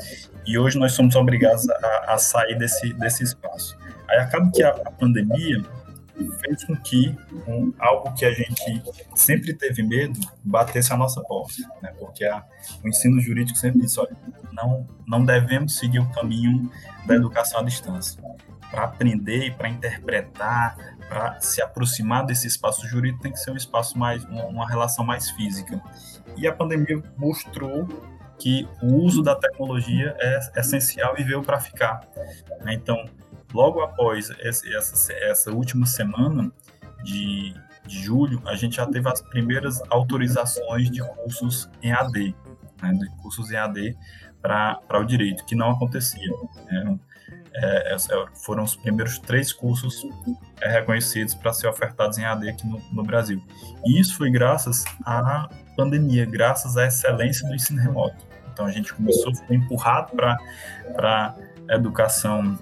E 0.45 0.59
hoje 0.59 0.77
nós 0.77 0.91
somos 0.91 1.15
obrigados 1.15 1.67
a, 1.69 2.13
a 2.13 2.17
sair 2.17 2.57
desse, 2.57 2.93
desse 2.93 3.23
espaço. 3.23 3.77
Aí 4.09 4.17
acaba 4.17 4.51
que 4.51 4.61
a, 4.61 4.71
a 4.71 4.91
pandemia 4.91 5.63
fez 6.39 6.63
com 6.63 6.75
que 6.75 7.15
um, 7.47 7.73
algo 7.79 8.13
que 8.13 8.25
a 8.25 8.31
gente 8.31 8.83
sempre 9.15 9.53
teve 9.53 9.83
medo 9.83 10.19
batesse 10.43 10.91
a 10.93 10.97
nossa 10.97 11.21
porta, 11.21 11.61
né? 11.81 11.93
porque 11.97 12.25
a, 12.25 12.43
o 12.83 12.88
ensino 12.88 13.19
jurídico 13.19 13.57
sempre 13.57 13.81
disse, 13.81 13.99
olha, 13.99 14.15
não, 14.51 14.85
não 15.07 15.23
devemos 15.23 15.77
seguir 15.77 15.99
o 15.99 16.09
caminho 16.11 16.69
da 17.05 17.15
educação 17.15 17.61
à 17.61 17.63
distância. 17.63 18.21
Para 18.69 18.83
aprender 18.83 19.55
para 19.55 19.67
interpretar, 19.67 20.77
para 21.07 21.39
se 21.41 21.61
aproximar 21.61 22.25
desse 22.25 22.47
espaço 22.47 22.88
jurídico, 22.88 23.23
tem 23.23 23.31
que 23.31 23.39
ser 23.39 23.51
um 23.51 23.55
espaço 23.55 23.97
mais, 23.97 24.23
uma 24.25 24.67
relação 24.67 25.03
mais 25.03 25.31
física. 25.31 25.81
E 26.38 26.47
a 26.47 26.53
pandemia 26.53 27.01
mostrou 27.17 27.88
que 28.38 28.67
o 28.81 28.95
uso 29.03 29.21
da 29.21 29.35
tecnologia 29.35 30.15
é 30.19 30.39
essencial 30.59 31.15
e 31.17 31.23
veio 31.23 31.43
para 31.43 31.59
ficar. 31.59 32.07
Né? 32.61 32.73
Então, 32.73 33.05
logo 33.53 33.81
após 33.81 34.29
esse, 34.39 34.73
essa, 34.73 35.13
essa 35.13 35.51
última 35.51 35.85
semana 35.85 36.51
de, 37.03 37.53
de 37.85 37.99
julho, 38.03 38.41
a 38.45 38.55
gente 38.55 38.75
já 38.75 38.85
teve 38.85 39.07
as 39.09 39.21
primeiras 39.21 39.81
autorizações 39.89 40.89
de 40.89 41.01
cursos 41.01 41.69
em 41.81 41.91
AD, 41.91 42.35
né? 42.81 42.93
de 42.93 43.09
cursos 43.21 43.51
em 43.51 43.55
AD 43.55 43.97
para 44.41 44.99
o 44.99 45.03
direito, 45.03 45.45
que 45.45 45.55
não 45.55 45.71
acontecia. 45.71 46.29
Né? 46.65 46.99
É, 47.55 47.97
foram 48.45 48.63
os 48.63 48.75
primeiros 48.75 49.17
três 49.19 49.51
cursos 49.51 50.05
é, 50.61 50.69
reconhecidos 50.69 51.33
para 51.33 51.51
ser 51.51 51.67
ofertados 51.67 52.17
em 52.17 52.23
AD 52.23 52.47
aqui 52.47 52.65
no, 52.65 52.79
no, 52.93 53.03
Brasil. 53.03 53.43
E 53.85 53.99
isso 53.99 54.15
foi 54.15 54.29
graças 54.29 54.85
à 55.03 55.49
pandemia, 55.75 56.25
graças 56.25 56.77
à 56.77 56.85
excelência 56.85 57.47
do 57.47 57.55
ensino 57.55 57.81
remoto. 57.81 58.27
Então 58.53 58.65
a 58.65 58.71
gente 58.71 58.93
começou, 58.93 59.33
foi 59.35 59.55
empurrado 59.55 60.15
para 60.15 60.37
a 61.69 61.75
educação 61.75 62.57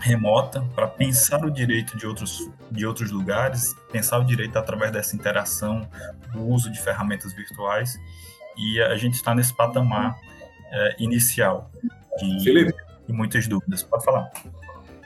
remota, 0.00 0.62
para 0.74 0.86
pensar 0.86 1.44
o 1.44 1.50
direito 1.50 1.96
de 1.96 2.06
outros, 2.06 2.50
de 2.70 2.86
outros 2.86 3.10
lugares, 3.10 3.74
pensar 3.90 4.18
o 4.18 4.24
direito 4.24 4.58
através 4.58 4.92
dessa 4.92 5.14
interação, 5.14 5.88
o 6.34 6.40
uso 6.52 6.70
de 6.70 6.80
ferramentas 6.80 7.32
virtuais. 7.32 7.98
E 8.56 8.80
a 8.80 8.96
gente 8.96 9.14
está 9.14 9.34
nesse 9.34 9.54
patamar 9.54 10.16
é, 10.70 10.96
inicial 10.98 11.70
de, 12.18 12.44
Felipe, 12.44 12.74
e 13.08 13.12
muitas 13.12 13.46
dúvidas. 13.46 13.82
Pode 13.82 14.04
falar. 14.04 14.30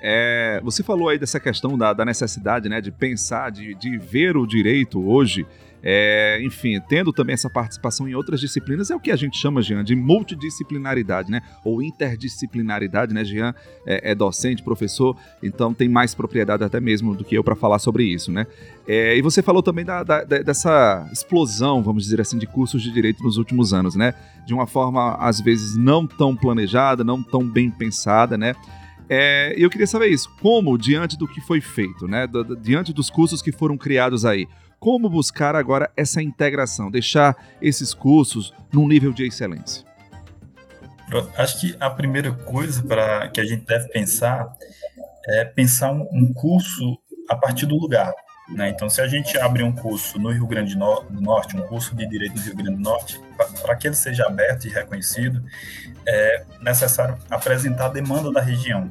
É, 0.03 0.61
você 0.63 0.83
falou 0.83 1.09
aí 1.09 1.19
dessa 1.19 1.39
questão 1.39 1.77
da, 1.77 1.93
da 1.93 2.05
necessidade 2.05 2.69
né, 2.69 2.81
de 2.81 2.91
pensar, 2.91 3.51
de, 3.51 3.75
de 3.75 3.99
ver 3.99 4.37
o 4.37 4.47
direito 4.47 5.07
hoje, 5.07 5.47
é, 5.83 6.41
enfim, 6.43 6.81
tendo 6.89 7.13
também 7.13 7.35
essa 7.35 7.49
participação 7.49 8.09
em 8.09 8.15
outras 8.15 8.41
disciplinas, 8.41 8.91
é 8.91 8.97
o 8.97 9.01
que 9.01 9.11
a 9.11 9.17
gente 9.17 9.39
chama, 9.39 9.63
Jean, 9.63 9.83
de 9.83 9.97
multidisciplinaridade, 9.97 11.31
né? 11.31 11.41
Ou 11.65 11.83
interdisciplinaridade, 11.83 13.15
né? 13.15 13.25
Jean 13.25 13.55
é, 13.87 14.11
é 14.11 14.15
docente, 14.15 14.63
professor, 14.63 15.17
então 15.43 15.73
tem 15.73 15.89
mais 15.89 16.15
propriedade 16.15 16.63
até 16.63 16.81
mesmo 16.81 17.15
do 17.15 17.25
que 17.25 17.35
eu 17.35 17.43
para 17.43 17.57
falar 17.57 17.79
sobre 17.79 18.05
isso, 18.05 18.31
né? 18.31 18.47
É, 18.87 19.17
e 19.17 19.23
você 19.23 19.43
falou 19.43 19.63
também 19.63 19.85
da, 19.85 20.03
da, 20.03 20.25
dessa 20.25 21.09
explosão, 21.13 21.83
vamos 21.83 22.05
dizer 22.05 22.21
assim, 22.21 22.39
de 22.39 22.47
cursos 22.47 22.83
de 22.83 22.91
direito 22.91 23.23
nos 23.23 23.37
últimos 23.37 23.73
anos, 23.73 23.95
né? 23.95 24.15
De 24.47 24.53
uma 24.53 24.67
forma, 24.67 25.15
às 25.15 25.41
vezes, 25.41 25.77
não 25.77 26.07
tão 26.07 26.37
planejada, 26.37 27.05
não 27.05 27.23
tão 27.23 27.49
bem 27.49 27.71
pensada, 27.71 28.37
né? 28.37 28.55
É, 29.13 29.55
eu 29.57 29.69
queria 29.69 29.89
saber 29.89 30.07
isso, 30.07 30.31
como, 30.41 30.79
diante 30.79 31.19
do 31.19 31.27
que 31.27 31.41
foi 31.41 31.61
feito, 31.61 32.07
né? 32.07 32.29
diante 32.61 32.93
dos 32.93 33.11
cursos 33.11 33.43
que 33.43 33.51
foram 33.51 33.77
criados 33.77 34.25
aí, 34.25 34.47
como 34.81 35.11
buscar 35.11 35.55
agora 35.55 35.91
essa 35.95 36.23
integração, 36.23 36.91
deixar 36.91 37.37
esses 37.61 37.93
cursos 37.93 38.55
num 38.73 38.89
nível 38.89 39.13
de 39.13 39.27
excelência? 39.27 39.85
Acho 41.37 41.61
que 41.61 41.77
a 41.79 41.91
primeira 41.91 42.33
coisa 42.33 42.83
para 42.83 43.29
que 43.29 43.41
a 43.41 43.45
gente 43.45 43.67
deve 43.67 43.89
pensar 43.89 44.51
é 45.27 45.45
pensar 45.45 45.93
um, 45.93 46.33
curso 46.33 46.99
a 47.29 47.37
partir 47.37 47.67
do 47.67 47.77
lugar. 47.77 48.13
Né? 48.49 48.71
Então, 48.71 48.89
se 48.89 49.01
a 49.01 49.07
gente 49.07 49.37
abre 49.39 49.63
um 49.63 49.73
curso 49.73 50.19
no 50.19 50.31
Rio 50.31 50.47
Grande 50.47 50.75
do 50.75 51.21
Norte, 51.21 51.57
um 51.57 51.63
curso 51.63 51.95
de 51.95 52.07
Direito 52.07 52.37
no 52.37 52.43
Rio 52.43 52.57
Grande 52.57 52.77
do 52.77 52.83
Norte, 52.83 53.21
para 53.63 53.77
que 53.77 53.87
ele 53.87 53.95
seja 53.95 54.25
aberto 54.25 54.67
e 54.67 54.71
reconhecido, 54.71 55.45
é 56.07 56.45
necessário 56.61 57.19
apresentar 57.29 57.87
a 57.87 57.91
demanda 57.91 58.33
da 58.33 58.41
região. 58.41 58.91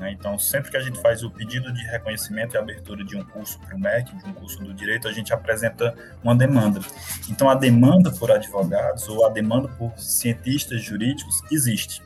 Né? 0.00 0.12
Então, 0.12 0.38
sempre 0.38 0.70
que 0.70 0.76
a 0.78 0.80
gente 0.80 0.98
faz 0.98 1.22
o 1.22 1.30
pedido 1.30 1.70
de 1.70 1.82
reconhecimento 1.82 2.54
e 2.54 2.58
abertura 2.58 3.04
de 3.04 3.16
um 3.16 3.22
curso 3.22 3.60
para 3.60 3.76
o 3.76 3.78
MEC, 3.78 4.16
de 4.16 4.24
um 4.24 4.32
curso 4.32 4.58
do 4.64 4.72
direito, 4.72 5.06
a 5.06 5.12
gente 5.12 5.32
apresenta 5.32 5.94
uma 6.24 6.34
demanda. 6.34 6.80
Então, 7.28 7.50
a 7.50 7.54
demanda 7.54 8.10
por 8.10 8.32
advogados 8.32 9.06
ou 9.08 9.26
a 9.26 9.28
demanda 9.28 9.68
por 9.68 9.92
cientistas 9.98 10.82
jurídicos 10.82 11.42
existe. 11.52 12.02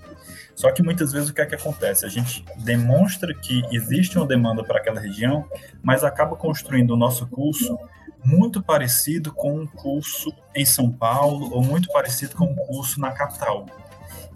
Só 0.56 0.72
que 0.72 0.82
muitas 0.82 1.12
vezes 1.12 1.28
o 1.30 1.34
que 1.34 1.40
é 1.40 1.46
que 1.46 1.54
acontece? 1.54 2.04
A 2.04 2.08
gente 2.08 2.44
demonstra 2.58 3.32
que 3.32 3.62
existe 3.70 4.18
uma 4.18 4.26
demanda 4.26 4.64
para 4.64 4.78
aquela 4.78 5.00
região, 5.00 5.48
mas 5.82 6.02
acaba 6.02 6.34
construindo 6.36 6.92
o 6.92 6.96
nosso 6.96 7.26
curso 7.28 7.78
muito 8.24 8.62
parecido 8.62 9.32
com 9.32 9.60
um 9.60 9.66
curso 9.66 10.34
em 10.54 10.64
São 10.64 10.90
Paulo 10.90 11.50
ou 11.52 11.62
muito 11.62 11.88
parecido 11.92 12.34
com 12.34 12.46
um 12.46 12.54
curso 12.54 12.98
na 12.98 13.12
capital. 13.12 13.66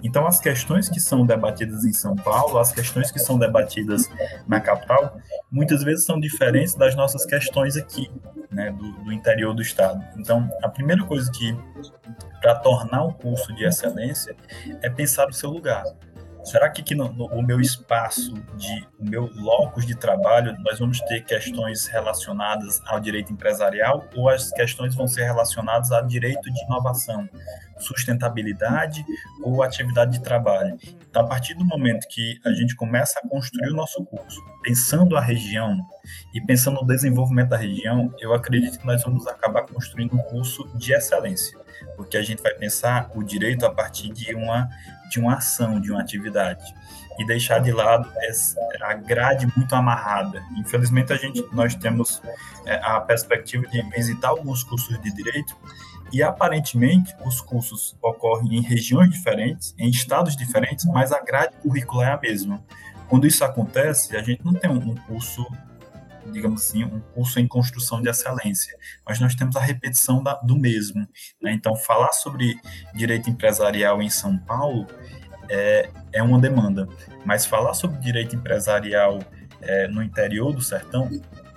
Então, 0.02 0.26
as 0.26 0.38
questões 0.38 0.88
que 0.88 1.00
são 1.00 1.26
debatidas 1.26 1.84
em 1.84 1.92
São 1.92 2.14
Paulo, 2.14 2.58
as 2.58 2.72
questões 2.72 3.10
que 3.10 3.18
são 3.18 3.38
debatidas 3.38 4.08
na 4.46 4.60
capital, 4.60 5.18
muitas 5.50 5.82
vezes 5.82 6.04
são 6.04 6.20
diferentes 6.20 6.74
das 6.74 6.94
nossas 6.94 7.24
questões 7.24 7.76
aqui, 7.76 8.10
né, 8.50 8.70
do, 8.70 8.92
do 9.04 9.12
interior 9.12 9.54
do 9.54 9.62
estado. 9.62 10.02
Então, 10.16 10.48
a 10.62 10.68
primeira 10.68 11.04
coisa 11.04 11.30
que, 11.32 11.56
para 12.40 12.54
tornar 12.56 13.04
o 13.04 13.12
curso 13.12 13.52
de 13.54 13.64
excelência, 13.64 14.36
é 14.82 14.88
pensar 14.88 15.28
o 15.28 15.32
seu 15.32 15.50
lugar. 15.50 15.84
Será 16.48 16.70
que 16.70 16.80
aqui 16.80 16.94
no, 16.94 17.12
no, 17.12 17.26
o 17.26 17.42
meu 17.42 17.60
espaço, 17.60 18.32
de, 18.56 18.86
o 18.98 19.04
meu 19.04 19.30
locus 19.36 19.84
de 19.84 19.94
trabalho, 19.94 20.56
nós 20.60 20.78
vamos 20.78 20.98
ter 21.02 21.22
questões 21.22 21.86
relacionadas 21.86 22.80
ao 22.86 22.98
direito 22.98 23.30
empresarial 23.30 24.08
ou 24.16 24.30
as 24.30 24.50
questões 24.50 24.94
vão 24.94 25.06
ser 25.06 25.24
relacionadas 25.24 25.92
ao 25.92 26.06
direito 26.06 26.50
de 26.50 26.64
inovação, 26.64 27.28
sustentabilidade 27.78 29.04
ou 29.42 29.62
atividade 29.62 30.12
de 30.12 30.22
trabalho? 30.22 30.78
Então, 31.10 31.20
a 31.20 31.26
partir 31.26 31.52
do 31.52 31.66
momento 31.66 32.08
que 32.08 32.40
a 32.42 32.50
gente 32.52 32.74
começa 32.74 33.20
a 33.22 33.28
construir 33.28 33.68
o 33.70 33.76
nosso 33.76 34.02
curso, 34.06 34.42
pensando 34.62 35.18
a 35.18 35.20
região 35.20 35.78
e 36.32 36.40
pensando 36.40 36.80
no 36.80 36.86
desenvolvimento 36.86 37.50
da 37.50 37.58
região, 37.58 38.10
eu 38.20 38.32
acredito 38.32 38.78
que 38.78 38.86
nós 38.86 39.02
vamos 39.02 39.26
acabar 39.26 39.66
construindo 39.66 40.14
um 40.14 40.22
curso 40.22 40.66
de 40.78 40.94
excelência, 40.94 41.58
porque 41.94 42.16
a 42.16 42.22
gente 42.22 42.42
vai 42.42 42.54
pensar 42.54 43.10
o 43.14 43.22
direito 43.22 43.66
a 43.66 43.70
partir 43.70 44.10
de 44.10 44.34
uma 44.34 44.66
de 45.08 45.20
uma 45.20 45.34
ação, 45.34 45.80
de 45.80 45.90
uma 45.90 46.00
atividade 46.00 46.74
e 47.18 47.26
deixar 47.26 47.58
de 47.58 47.72
lado 47.72 48.08
essa, 48.22 48.60
a 48.80 48.94
grade 48.94 49.48
muito 49.56 49.74
amarrada. 49.74 50.42
Infelizmente 50.56 51.12
a 51.12 51.16
gente 51.16 51.44
nós 51.52 51.74
temos 51.74 52.22
é, 52.64 52.76
a 52.76 53.00
perspectiva 53.00 53.66
de 53.66 53.82
visitar 53.90 54.28
alguns 54.28 54.62
cursos 54.62 55.00
de 55.00 55.12
direito 55.12 55.56
e 56.12 56.22
aparentemente 56.22 57.14
os 57.24 57.40
cursos 57.40 57.96
ocorrem 58.00 58.56
em 58.56 58.62
regiões 58.62 59.10
diferentes, 59.10 59.74
em 59.78 59.90
estados 59.90 60.36
diferentes, 60.36 60.84
mas 60.86 61.12
a 61.12 61.20
grade 61.20 61.56
curricular 61.62 62.08
é 62.08 62.12
a 62.12 62.20
mesma. 62.20 62.62
Quando 63.08 63.26
isso 63.26 63.44
acontece, 63.44 64.16
a 64.16 64.22
gente 64.22 64.44
não 64.44 64.54
tem 64.54 64.70
um 64.70 64.94
curso 64.94 65.46
digamos 66.32 66.66
assim, 66.66 66.84
um 66.84 67.00
curso 67.00 67.40
em 67.40 67.46
construção 67.46 68.00
de 68.00 68.08
excelência, 68.08 68.76
mas 69.06 69.20
nós 69.20 69.34
temos 69.34 69.56
a 69.56 69.60
repetição 69.60 70.22
da, 70.22 70.34
do 70.34 70.56
mesmo. 70.56 71.06
Né? 71.40 71.52
Então, 71.52 71.74
falar 71.76 72.12
sobre 72.12 72.58
direito 72.94 73.28
empresarial 73.30 74.00
em 74.02 74.10
São 74.10 74.36
Paulo 74.38 74.86
é, 75.48 75.90
é 76.12 76.22
uma 76.22 76.38
demanda, 76.38 76.88
mas 77.24 77.46
falar 77.46 77.74
sobre 77.74 77.98
direito 77.98 78.36
empresarial 78.36 79.18
é, 79.60 79.88
no 79.88 80.02
interior 80.02 80.52
do 80.52 80.62
sertão 80.62 81.10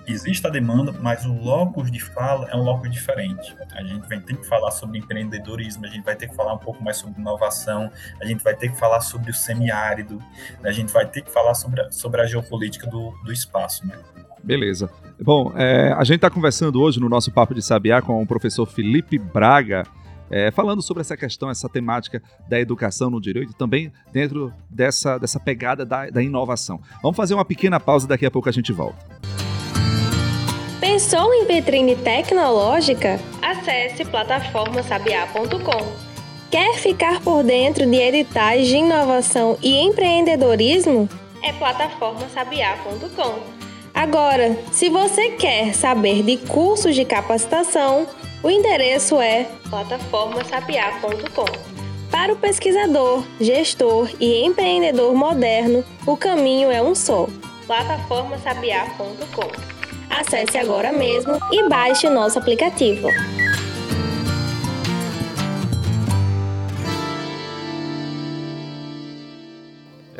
existe 0.06 0.46
a 0.46 0.50
demanda, 0.50 0.92
mas 0.92 1.24
o 1.24 1.32
locus 1.32 1.90
de 1.90 2.00
fala 2.00 2.48
é 2.50 2.56
um 2.56 2.62
locus 2.62 2.90
diferente. 2.90 3.54
A 3.72 3.82
gente 3.82 4.08
vai 4.08 4.20
ter 4.20 4.36
que 4.36 4.46
falar 4.46 4.70
sobre 4.70 4.98
empreendedorismo, 4.98 5.84
a 5.84 5.88
gente 5.88 6.04
vai 6.04 6.16
ter 6.16 6.28
que 6.28 6.34
falar 6.34 6.54
um 6.54 6.58
pouco 6.58 6.82
mais 6.82 6.96
sobre 6.96 7.20
inovação, 7.20 7.90
a 8.20 8.24
gente 8.24 8.42
vai 8.42 8.54
ter 8.54 8.70
que 8.70 8.78
falar 8.78 9.00
sobre 9.00 9.30
o 9.30 9.34
semiárido, 9.34 10.22
a 10.62 10.72
gente 10.72 10.92
vai 10.92 11.06
ter 11.06 11.22
que 11.22 11.30
falar 11.30 11.54
sobre 11.54 11.80
a, 11.80 11.90
sobre 11.90 12.20
a 12.20 12.26
geopolítica 12.26 12.86
do, 12.86 13.10
do 13.24 13.32
espaço. 13.32 13.86
Né? 13.86 13.96
Beleza. 14.42 14.90
Bom, 15.20 15.52
é, 15.56 15.92
a 15.92 16.02
gente 16.04 16.16
está 16.16 16.30
conversando 16.30 16.80
hoje 16.80 16.98
no 16.98 17.08
nosso 17.08 17.30
Papo 17.30 17.54
de 17.54 17.62
Sabiá 17.62 18.02
com 18.02 18.20
o 18.20 18.26
professor 18.26 18.66
Felipe 18.66 19.18
Braga, 19.18 19.84
é, 20.30 20.50
falando 20.50 20.82
sobre 20.82 21.02
essa 21.02 21.16
questão, 21.16 21.50
essa 21.50 21.68
temática 21.68 22.22
da 22.48 22.58
educação 22.58 23.10
no 23.10 23.20
direito, 23.20 23.52
também 23.52 23.92
dentro 24.12 24.52
dessa, 24.68 25.18
dessa 25.18 25.38
pegada 25.38 25.84
da, 25.84 26.10
da 26.10 26.22
inovação. 26.22 26.80
Vamos 27.02 27.16
fazer 27.16 27.34
uma 27.34 27.44
pequena 27.44 27.78
pausa, 27.78 28.08
daqui 28.08 28.26
a 28.26 28.30
pouco 28.30 28.48
a 28.48 28.52
gente 28.52 28.72
volta. 28.72 28.96
Pensou 30.80 31.32
em 31.32 31.46
vitrine 31.46 31.94
tecnológica? 31.94 33.20
Acesse 33.40 34.04
plataformasabiá.com. 34.06 36.12
Quer 36.50 36.74
ficar 36.74 37.20
por 37.20 37.44
dentro 37.44 37.88
de 37.88 37.96
editais 37.96 38.66
de 38.66 38.76
inovação 38.76 39.56
e 39.62 39.78
empreendedorismo? 39.78 41.08
É 41.42 41.52
plataformasabiá.com. 41.52 43.61
Agora, 44.02 44.58
se 44.72 44.90
você 44.90 45.30
quer 45.30 45.72
saber 45.76 46.24
de 46.24 46.36
cursos 46.36 46.96
de 46.96 47.04
capacitação, 47.04 48.08
o 48.42 48.50
endereço 48.50 49.20
é 49.20 49.46
plataformasapiar.com. 49.70 51.44
Para 52.10 52.32
o 52.32 52.36
pesquisador, 52.36 53.22
gestor 53.40 54.10
e 54.18 54.44
empreendedor 54.44 55.14
moderno, 55.14 55.84
o 56.04 56.16
caminho 56.16 56.68
é 56.68 56.82
um 56.82 56.96
só: 56.96 57.28
plataformasabiar.com. 57.68 59.48
Acesse 60.10 60.58
agora 60.58 60.92
mesmo 60.92 61.38
e 61.52 61.68
baixe 61.68 62.08
o 62.08 62.12
nosso 62.12 62.40
aplicativo. 62.40 63.06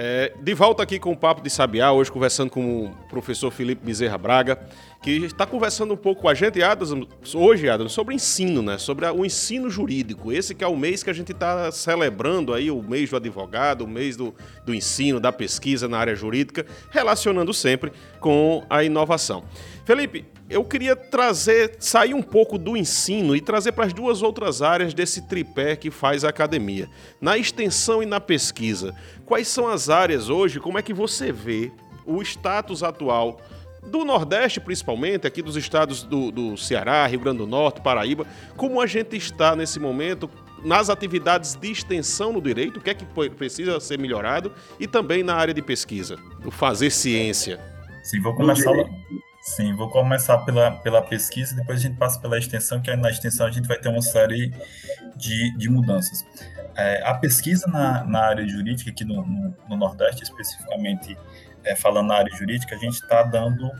É, 0.04 0.32
de 0.36 0.52
volta 0.52 0.82
aqui 0.82 0.98
com 0.98 1.12
o 1.12 1.16
Papo 1.16 1.40
de 1.42 1.48
Sabiá, 1.48 1.92
hoje 1.92 2.10
conversando 2.10 2.50
com 2.50 2.86
o 2.86 2.90
professor 3.08 3.52
Felipe 3.52 3.86
Bezerra 3.86 4.18
Braga, 4.18 4.58
que 5.02 5.10
está 5.24 5.44
conversando 5.44 5.94
um 5.94 5.96
pouco 5.96 6.22
com 6.22 6.28
a 6.28 6.34
gente, 6.34 6.62
Adams, 6.62 6.94
hoje, 7.34 7.68
Adams, 7.68 7.92
sobre 7.92 8.14
ensino, 8.14 8.62
né? 8.62 8.78
Sobre 8.78 9.04
o 9.06 9.26
ensino 9.26 9.68
jurídico. 9.68 10.30
Esse 10.30 10.54
que 10.54 10.62
é 10.62 10.66
o 10.66 10.76
mês 10.76 11.02
que 11.02 11.10
a 11.10 11.12
gente 11.12 11.32
está 11.32 11.72
celebrando 11.72 12.54
aí, 12.54 12.70
o 12.70 12.80
mês 12.80 13.10
do 13.10 13.16
advogado, 13.16 13.82
o 13.82 13.88
mês 13.88 14.16
do, 14.16 14.32
do 14.64 14.72
ensino, 14.72 15.18
da 15.18 15.32
pesquisa 15.32 15.88
na 15.88 15.98
área 15.98 16.14
jurídica, 16.14 16.64
relacionando 16.90 17.52
sempre 17.52 17.92
com 18.20 18.64
a 18.70 18.84
inovação. 18.84 19.42
Felipe, 19.84 20.24
eu 20.48 20.64
queria 20.64 20.94
trazer, 20.94 21.76
sair 21.80 22.14
um 22.14 22.22
pouco 22.22 22.56
do 22.56 22.76
ensino 22.76 23.34
e 23.34 23.40
trazer 23.40 23.72
para 23.72 23.86
as 23.86 23.92
duas 23.92 24.22
outras 24.22 24.62
áreas 24.62 24.94
desse 24.94 25.22
tripé 25.22 25.74
que 25.74 25.90
faz 25.90 26.24
a 26.24 26.28
academia. 26.28 26.88
Na 27.20 27.36
extensão 27.36 28.04
e 28.04 28.06
na 28.06 28.20
pesquisa, 28.20 28.94
quais 29.26 29.48
são 29.48 29.66
as 29.66 29.88
áreas 29.88 30.28
hoje, 30.28 30.60
como 30.60 30.78
é 30.78 30.82
que 30.82 30.94
você 30.94 31.32
vê 31.32 31.72
o 32.06 32.22
status 32.22 32.82
atual 32.82 33.40
do 33.82 34.04
Nordeste, 34.04 34.60
principalmente, 34.60 35.26
aqui 35.26 35.42
dos 35.42 35.56
estados 35.56 36.02
do, 36.02 36.30
do 36.30 36.56
Ceará, 36.56 37.06
Rio 37.06 37.20
Grande 37.20 37.38
do 37.38 37.46
Norte, 37.46 37.80
Paraíba, 37.80 38.26
como 38.56 38.80
a 38.80 38.86
gente 38.86 39.16
está 39.16 39.56
nesse 39.56 39.80
momento 39.80 40.30
nas 40.64 40.88
atividades 40.88 41.56
de 41.56 41.72
extensão 41.72 42.32
no 42.32 42.40
direito, 42.40 42.78
o 42.78 42.80
que 42.80 42.90
é 42.90 42.94
que 42.94 43.04
precisa 43.30 43.80
ser 43.80 43.98
melhorado 43.98 44.52
e 44.78 44.86
também 44.86 45.22
na 45.22 45.34
área 45.34 45.52
de 45.52 45.60
pesquisa, 45.60 46.16
o 46.44 46.50
fazer 46.50 46.90
ciência. 46.90 47.58
Sim, 48.04 48.20
vou 48.20 48.34
começar. 48.34 48.72
Sim, 49.42 49.74
vou 49.74 49.90
começar 49.90 50.38
pela, 50.38 50.70
pela 50.70 51.02
pesquisa, 51.02 51.56
depois 51.56 51.80
a 51.80 51.82
gente 51.82 51.96
passa 51.96 52.20
pela 52.20 52.38
extensão, 52.38 52.80
que 52.80 52.88
aí 52.88 52.96
na 52.96 53.10
extensão 53.10 53.44
a 53.44 53.50
gente 53.50 53.66
vai 53.66 53.76
ter 53.76 53.88
uma 53.88 54.00
série 54.00 54.52
de, 55.16 55.58
de 55.58 55.68
mudanças. 55.68 56.24
É, 56.76 57.02
a 57.04 57.14
pesquisa 57.14 57.66
na, 57.66 58.04
na 58.04 58.20
área 58.20 58.46
jurídica, 58.46 58.90
aqui 58.90 59.04
no, 59.04 59.26
no, 59.26 59.54
no 59.68 59.76
Nordeste, 59.76 60.22
especificamente 60.22 61.18
é, 61.64 61.76
falando 61.76 62.08
na 62.08 62.16
área 62.16 62.34
jurídica, 62.36 62.74
a 62.74 62.78
gente 62.78 62.94
está 62.94 63.22
dando 63.22 63.70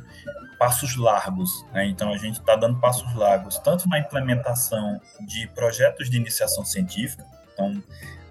passos 0.58 0.96
largos. 0.96 1.64
Né? 1.72 1.86
Então, 1.86 2.12
a 2.12 2.16
gente 2.16 2.38
está 2.38 2.54
dando 2.56 2.78
passos 2.78 3.12
largos, 3.14 3.58
tanto 3.58 3.88
na 3.88 3.98
implementação 3.98 5.00
de 5.26 5.46
projetos 5.48 6.08
de 6.08 6.16
iniciação 6.16 6.64
científica. 6.64 7.24
Então, 7.52 7.82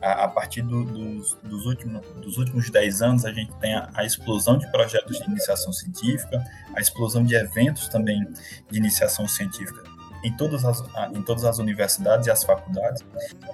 a, 0.02 0.24
a 0.24 0.28
partir 0.28 0.62
do, 0.62 0.84
dos, 0.86 1.38
dos, 1.44 1.66
últimos, 1.66 2.06
dos 2.22 2.38
últimos 2.38 2.70
10 2.70 3.02
anos, 3.02 3.26
a 3.26 3.32
gente 3.32 3.54
tem 3.56 3.76
a, 3.76 3.90
a, 3.94 4.06
explosão 4.06 4.58
de 4.58 4.70
projetos 4.72 5.20
de 5.20 5.30
iniciação 5.30 5.72
científica, 5.72 6.44
a 6.76 6.80
explosão 6.80 7.24
de 7.24 7.36
eventos 7.36 7.88
também 7.88 8.26
de 8.70 8.78
iniciação 8.78 9.28
científica 9.28 9.84
em 10.24 10.36
todas 10.36 10.64
as, 10.66 10.84
em 11.14 11.22
todas 11.24 11.46
as 11.46 11.58
universidades 11.58 12.28
e 12.28 12.32
as 12.32 12.44
faculdades, 12.44 13.04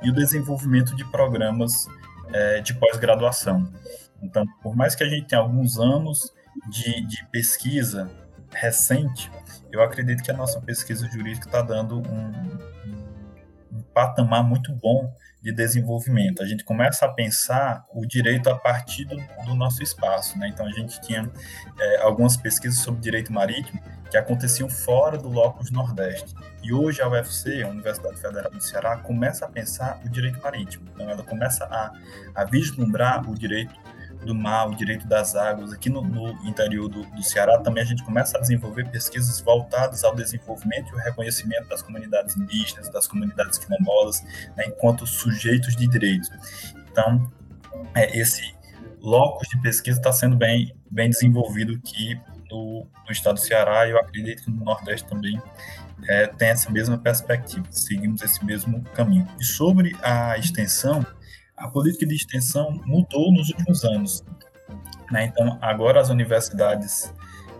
e 0.04 0.10
o 0.10 0.14
desenvolvimento 0.14 0.96
de 0.96 1.06
programas 1.06 1.88
é, 2.34 2.62
de 2.62 2.74
pós-graduação. 2.74 3.68
Então, 4.22 4.46
por 4.62 4.76
mais 4.76 4.96
que 4.96 5.04
a 5.04 5.10
gente 5.10 5.28
tenha 5.28 5.42
alguns 5.42 5.78
anos 5.78 6.34
de, 6.70 7.02
de 7.02 7.26
pesquisa 7.28 8.10
recente, 8.52 9.32
eu 9.72 9.82
acredito 9.82 10.24
que 10.24 10.32
a 10.32 10.34
nossa 10.34 10.60
pesquisa 10.62 11.08
jurídica 11.08 11.48
está 11.48 11.62
dando 11.62 12.00
um, 12.00 12.58
um, 13.74 13.82
patamar 13.94 14.44
muito 14.44 14.72
bom 14.74 15.14
de 15.42 15.52
desenvolvimento. 15.52 16.42
A 16.42 16.48
gente 16.48 16.64
começa 16.64 17.06
a 17.06 17.10
pensar 17.10 17.86
o 17.94 18.06
direito 18.06 18.50
a 18.50 18.56
partir 18.56 19.06
do, 19.06 19.18
do 19.46 19.56
nosso 19.56 19.84
espaço. 19.84 20.38
Né? 20.38 20.50
Então, 20.50 20.66
a 20.66 20.72
gente 20.72 21.00
tinha 21.02 21.30
é, 21.80 22.02
algumas 22.02 22.36
pesquisas 22.36 22.80
sobre 22.80 23.02
direito 23.02 23.32
marítimo 23.32 23.82
que 24.10 24.18
aconteciam 24.18 24.70
fora 24.70 25.18
do 25.18 25.30
locus 25.30 25.70
Nordeste. 25.70 26.34
E 26.64 26.74
hoje 26.74 27.02
a 27.02 27.10
UFC, 27.10 27.62
a 27.62 27.68
Universidade 27.68 28.18
Federal 28.18 28.50
do 28.50 28.62
Ceará, 28.62 28.98
começa 28.98 29.46
a 29.46 29.50
pensar 29.50 30.00
o 30.06 30.10
direito 30.10 30.40
marítimo. 30.42 30.88
Então, 30.94 31.10
ela 31.10 31.24
começa 31.24 31.66
a, 31.66 31.92
a 32.34 32.46
vislumbrar 32.46 33.30
o 33.30 33.36
direito 33.36 33.76
do 34.26 34.36
mar, 34.36 34.68
o 34.68 34.76
direito 34.76 35.08
das 35.08 35.36
águas. 35.36 35.72
Aqui 35.72 35.90
no, 35.90 36.02
no 36.02 36.30
interior 36.48 36.88
do, 36.90 37.04
do, 37.06 37.24
Ceará 37.24 37.60
também 37.60 37.84
a 37.84 37.86
gente 37.86 38.04
começa 38.04 38.38
a 38.38 38.42
desenvolver 38.42 38.90
pesquisas 38.90 39.40
voltadas 39.40 40.04
ao 40.04 40.16
desenvolvimento 40.16 40.90
e 40.92 40.96
o 40.96 40.98
reconhecimento 40.98 41.68
das 41.68 41.82
comunidades 41.82 42.36
indígenas, 42.36 42.90
das 42.90 43.08
comunidades 43.08 43.58
quilombolas, 43.58 44.22
né, 44.56 44.66
enquanto 44.68 45.06
sujeitos 45.06 45.76
de 45.76 45.88
direitos. 45.88 46.30
Então, 46.92 47.32
é, 47.96 48.18
esse 48.18 48.56
locus 49.02 49.48
de 49.50 49.62
pesquisa 49.62 50.00
está 50.00 50.12
sendo 50.12 50.36
bem, 50.36 50.76
bem 50.90 51.10
desenvolvido 51.10 51.74
aqui 51.74 52.20
no, 52.50 52.88
no, 53.06 53.12
estado 53.12 53.36
do 53.36 53.42
Ceará 53.42 53.88
e 53.88 53.92
eu 53.92 53.98
acredito 53.98 54.44
que 54.44 54.52
no 54.52 54.64
Nordeste 54.64 55.08
também 55.08 55.42
é, 56.08 56.28
tem 56.28 56.50
essa 56.50 56.70
mesma 56.70 56.98
perspectiva, 56.98 57.66
seguimos 57.72 58.22
esse 58.22 58.44
mesmo 58.44 58.82
caminho. 58.94 59.28
E 59.40 59.44
sobre 59.44 59.96
a 60.02 60.38
extensão, 60.38 61.06
a 61.58 61.68
política 61.68 62.06
de 62.06 62.14
extensão 62.14 62.72
mudou 62.86 63.32
nos 63.34 63.50
últimos 63.50 63.84
anos. 63.84 64.24
Né? 65.12 65.26
Então, 65.26 65.58
agora 65.60 66.00
as 66.00 66.10
universidades 66.10 67.12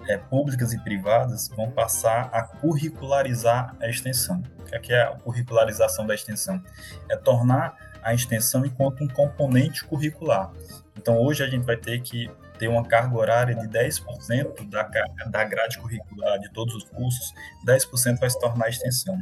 é, 0.08 0.18
públicas 0.18 0.72
e 0.72 0.80
privadas 0.80 1.50
vão 1.50 1.72
passar 1.72 2.30
a 2.32 2.44
curricularizar 2.44 3.76
a 3.82 3.90
extensão. 3.90 4.44
O 4.60 4.80
que 4.80 4.94
é, 4.94 4.98
é 4.98 5.02
a 5.02 5.16
curricularização 5.16 6.06
da 6.06 6.14
extensão? 6.14 6.62
É 7.10 7.16
tornar 7.16 7.76
a 8.04 8.14
extensão 8.14 8.66
enquanto 8.66 9.04
um 9.04 9.08
componente 9.08 9.84
curricular. 9.84 10.52
Então, 10.96 11.18
hoje 11.18 11.44
a 11.44 11.48
gente 11.48 11.66
vai 11.66 11.76
ter 11.76 12.00
que 12.02 12.30
ter 12.60 12.68
uma 12.68 12.84
carga 12.84 13.16
horária 13.16 13.56
de 13.56 13.68
10% 13.68 14.68
da, 14.70 14.90
da 15.28 15.44
grade 15.44 15.78
curricular 15.78 16.40
de 16.40 16.52
todos 16.52 16.74
os 16.74 16.84
cursos, 16.86 17.34
10% 17.66 18.20
vai 18.20 18.30
se 18.30 18.40
tornar 18.40 18.70
extensão. 18.70 19.22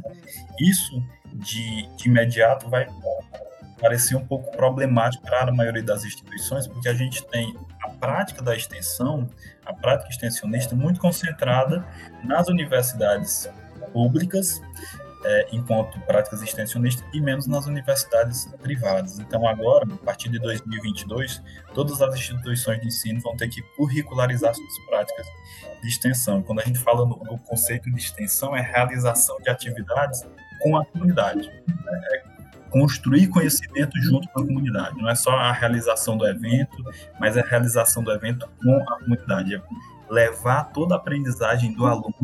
Isso, 0.58 1.02
de, 1.34 1.86
de 1.96 2.08
imediato, 2.08 2.68
vai 2.70 2.86
parecia 3.80 4.16
um 4.16 4.24
pouco 4.24 4.50
problemático 4.56 5.24
para 5.24 5.50
a 5.50 5.54
maioria 5.54 5.82
das 5.82 6.04
instituições, 6.04 6.66
porque 6.66 6.88
a 6.88 6.94
gente 6.94 7.24
tem 7.26 7.56
a 7.82 7.90
prática 7.90 8.42
da 8.42 8.54
extensão, 8.54 9.28
a 9.64 9.72
prática 9.72 10.10
extensionista, 10.10 10.74
muito 10.74 11.00
concentrada 11.00 11.86
nas 12.24 12.48
universidades 12.48 13.48
públicas, 13.92 14.60
é, 15.24 15.48
enquanto 15.52 15.98
práticas 16.00 16.40
extensionistas, 16.42 17.04
e 17.12 17.20
menos 17.20 17.46
nas 17.46 17.66
universidades 17.66 18.46
privadas. 18.62 19.18
Então, 19.18 19.46
agora, 19.46 19.84
a 19.92 20.04
partir 20.04 20.28
de 20.28 20.38
2022, 20.38 21.42
todas 21.74 22.00
as 22.00 22.14
instituições 22.14 22.80
de 22.80 22.86
ensino 22.86 23.20
vão 23.20 23.36
ter 23.36 23.48
que 23.48 23.62
curricularizar 23.76 24.54
suas 24.54 24.78
práticas 24.88 25.26
de 25.82 25.88
extensão. 25.88 26.42
Quando 26.42 26.60
a 26.60 26.64
gente 26.64 26.78
fala 26.78 27.04
no, 27.04 27.16
no 27.24 27.38
conceito 27.38 27.90
de 27.90 27.98
extensão, 27.98 28.56
é 28.56 28.60
realização 28.60 29.36
de 29.38 29.50
atividades 29.50 30.24
com 30.62 30.76
a 30.76 30.84
comunidade. 30.84 31.50
É, 31.50 32.35
construir 32.70 33.28
conhecimento 33.28 33.98
junto 34.00 34.28
com 34.28 34.40
a 34.40 34.46
comunidade. 34.46 35.00
Não 35.00 35.08
é 35.08 35.14
só 35.14 35.30
a 35.30 35.52
realização 35.52 36.16
do 36.16 36.26
evento, 36.26 36.76
mas 37.18 37.36
é 37.36 37.40
a 37.40 37.46
realização 37.46 38.02
do 38.02 38.10
evento 38.12 38.48
com 38.62 38.76
a 38.76 38.98
comunidade. 38.98 39.54
É 39.54 39.62
levar 40.10 40.64
toda 40.72 40.94
a 40.94 40.98
aprendizagem 40.98 41.72
do 41.74 41.86
aluno 41.86 42.14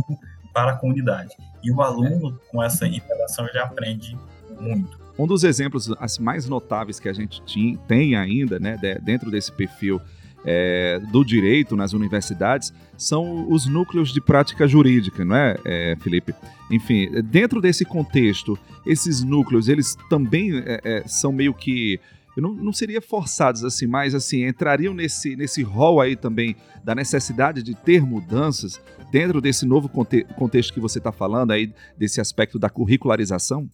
para 0.53 0.73
a 0.73 0.77
comunidade. 0.77 1.35
E 1.63 1.71
o 1.71 1.81
aluno, 1.83 2.39
com 2.51 2.63
essa 2.63 2.87
interação, 2.87 3.47
ele 3.49 3.59
aprende 3.59 4.19
muito. 4.61 5.01
Um 5.19 5.27
dos 5.27 5.45
exemplos 5.45 5.93
assim, 5.99 6.23
mais 6.23 6.49
notáveis 6.49 6.99
que 6.99 7.09
a 7.09 7.13
gente 7.13 7.43
tem 7.87 8.17
ainda, 8.17 8.59
né, 8.59 8.77
dentro 9.03 9.31
desse 9.31 9.53
perfil 9.53 10.01
é, 10.45 11.01
do 11.11 11.25
direito 11.25 11.77
nas 11.77 11.93
universidades 11.93 12.73
são 12.97 13.51
os 13.51 13.67
núcleos 13.67 14.13
de 14.13 14.21
prática 14.21 14.67
jurídica, 14.67 15.25
não 15.25 15.37
é, 15.37 15.57
é 15.65 15.97
Felipe? 16.01 16.35
Enfim, 16.71 17.09
dentro 17.25 17.61
desse 17.61 17.85
contexto, 17.85 18.59
esses 18.87 19.23
núcleos, 19.23 19.69
eles 19.69 19.97
também 20.09 20.59
é, 20.59 20.81
é 20.85 21.03
são 21.07 21.33
meio 21.33 21.55
que 21.55 22.01
eu 22.37 22.43
não, 22.43 22.55
não 22.55 22.73
seria 22.73 23.01
forçados 23.01 23.63
assim, 23.63 23.87
mas 23.87 24.15
assim, 24.15 24.47
entrariam 24.47 24.95
nesse, 24.95 25.37
nesse 25.37 25.63
rol 25.63 26.01
aí 26.01 26.17
também 26.17 26.57
da 26.83 26.95
necessidade 26.95 27.63
de 27.63 27.75
ter 27.75 28.03
mudanças 28.03 28.81
dentro 29.11 29.41
desse 29.41 29.67
novo 29.67 29.89
conte 29.89 30.25
contexto 30.37 30.73
que 30.73 30.81
você 30.81 30.97
está 30.97 31.13
falando 31.13 31.51
aí, 31.51 31.73
desse 31.97 32.21
aspecto 32.21 32.59
da 32.59 32.71
curricularização? 32.71 33.69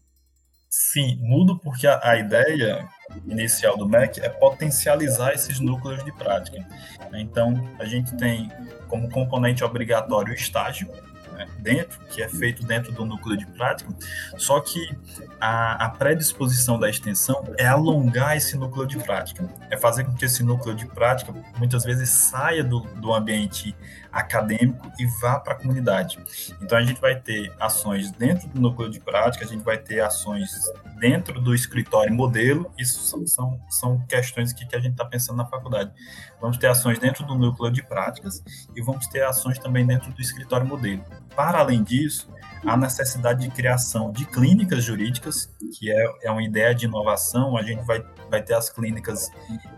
Sim, 0.70 1.16
mudo 1.22 1.58
porque 1.58 1.86
a, 1.86 1.98
a, 2.02 2.18
ideia 2.18 2.86
inicial 3.26 3.76
do 3.76 3.88
MEC 3.88 4.20
é 4.20 4.28
potencializar 4.28 5.32
esses 5.32 5.60
núcleos 5.60 6.04
de 6.04 6.12
prática. 6.12 6.66
Então, 7.14 7.54
a 7.78 7.86
gente 7.86 8.14
tem 8.16 8.50
como 8.86 9.10
componente 9.10 9.64
obrigatório 9.64 10.32
o 10.32 10.36
estágio, 10.36 10.90
né, 11.32 11.48
dentro, 11.58 11.98
que 12.10 12.22
é 12.22 12.28
feito 12.28 12.66
dentro 12.66 12.92
do 12.92 13.04
núcleo 13.06 13.36
de 13.36 13.46
prática, 13.46 13.90
só 14.36 14.60
que 14.60 14.94
a, 15.40 15.86
a, 15.86 15.88
predisposição 15.88 16.78
da 16.78 16.90
extensão 16.90 17.44
é 17.56 17.66
alongar 17.66 18.36
esse 18.36 18.56
núcleo 18.56 18.86
de 18.86 18.98
prática, 18.98 19.48
é 19.70 19.76
fazer 19.76 20.04
com 20.04 20.14
que 20.14 20.24
esse 20.24 20.42
núcleo 20.42 20.74
de 20.74 20.86
prática 20.86 21.32
muitas 21.56 21.84
vezes 21.84 22.10
saia 22.10 22.62
do, 22.62 22.80
do 22.80 23.14
ambiente 23.14 23.74
acadêmico 24.12 24.90
e 24.98 25.06
vá 25.20 25.38
para 25.38 25.54
a 25.54 25.56
comunidade. 25.56 26.18
Então 26.60 26.78
a 26.78 26.82
gente 26.82 27.00
vai 27.00 27.18
ter 27.18 27.52
ações 27.58 28.10
dentro 28.10 28.48
do 28.48 28.60
núcleo 28.60 28.90
de 28.90 29.00
prática, 29.00 29.44
a 29.44 29.48
gente 29.48 29.62
vai 29.62 29.78
ter 29.78 30.00
ações 30.00 30.50
dentro 30.98 31.40
do 31.40 31.54
escritório 31.54 32.12
modelo, 32.12 32.70
isso 32.76 33.00
são, 33.00 33.26
são, 33.26 33.60
são 33.68 34.00
questões 34.08 34.52
que, 34.52 34.66
que 34.66 34.74
a 34.74 34.80
gente 34.80 34.92
está 34.92 35.04
pensando 35.04 35.36
na 35.36 35.46
faculdade. 35.46 35.92
Vamos 36.40 36.56
ter 36.56 36.66
ações 36.66 36.98
dentro 36.98 37.24
do 37.24 37.34
núcleo 37.34 37.70
de 37.70 37.82
práticas 37.82 38.42
e 38.74 38.82
vamos 38.82 39.06
ter 39.06 39.22
ações 39.22 39.58
também 39.58 39.86
dentro 39.86 40.12
do 40.12 40.20
escritório 40.20 40.66
modelo. 40.66 41.04
para 41.34 41.58
além 41.58 41.82
disso, 41.82 42.28
a 42.64 42.76
necessidade 42.76 43.42
de 43.42 43.50
criação 43.50 44.10
de 44.10 44.24
clínicas 44.26 44.84
jurídicas, 44.84 45.54
que 45.78 45.90
é, 45.90 46.12
é 46.22 46.30
uma 46.30 46.42
ideia 46.42 46.74
de 46.74 46.86
inovação. 46.86 47.56
A 47.56 47.62
gente 47.62 47.84
vai, 47.84 48.02
vai 48.30 48.42
ter 48.42 48.54
as 48.54 48.70
clínicas 48.70 49.30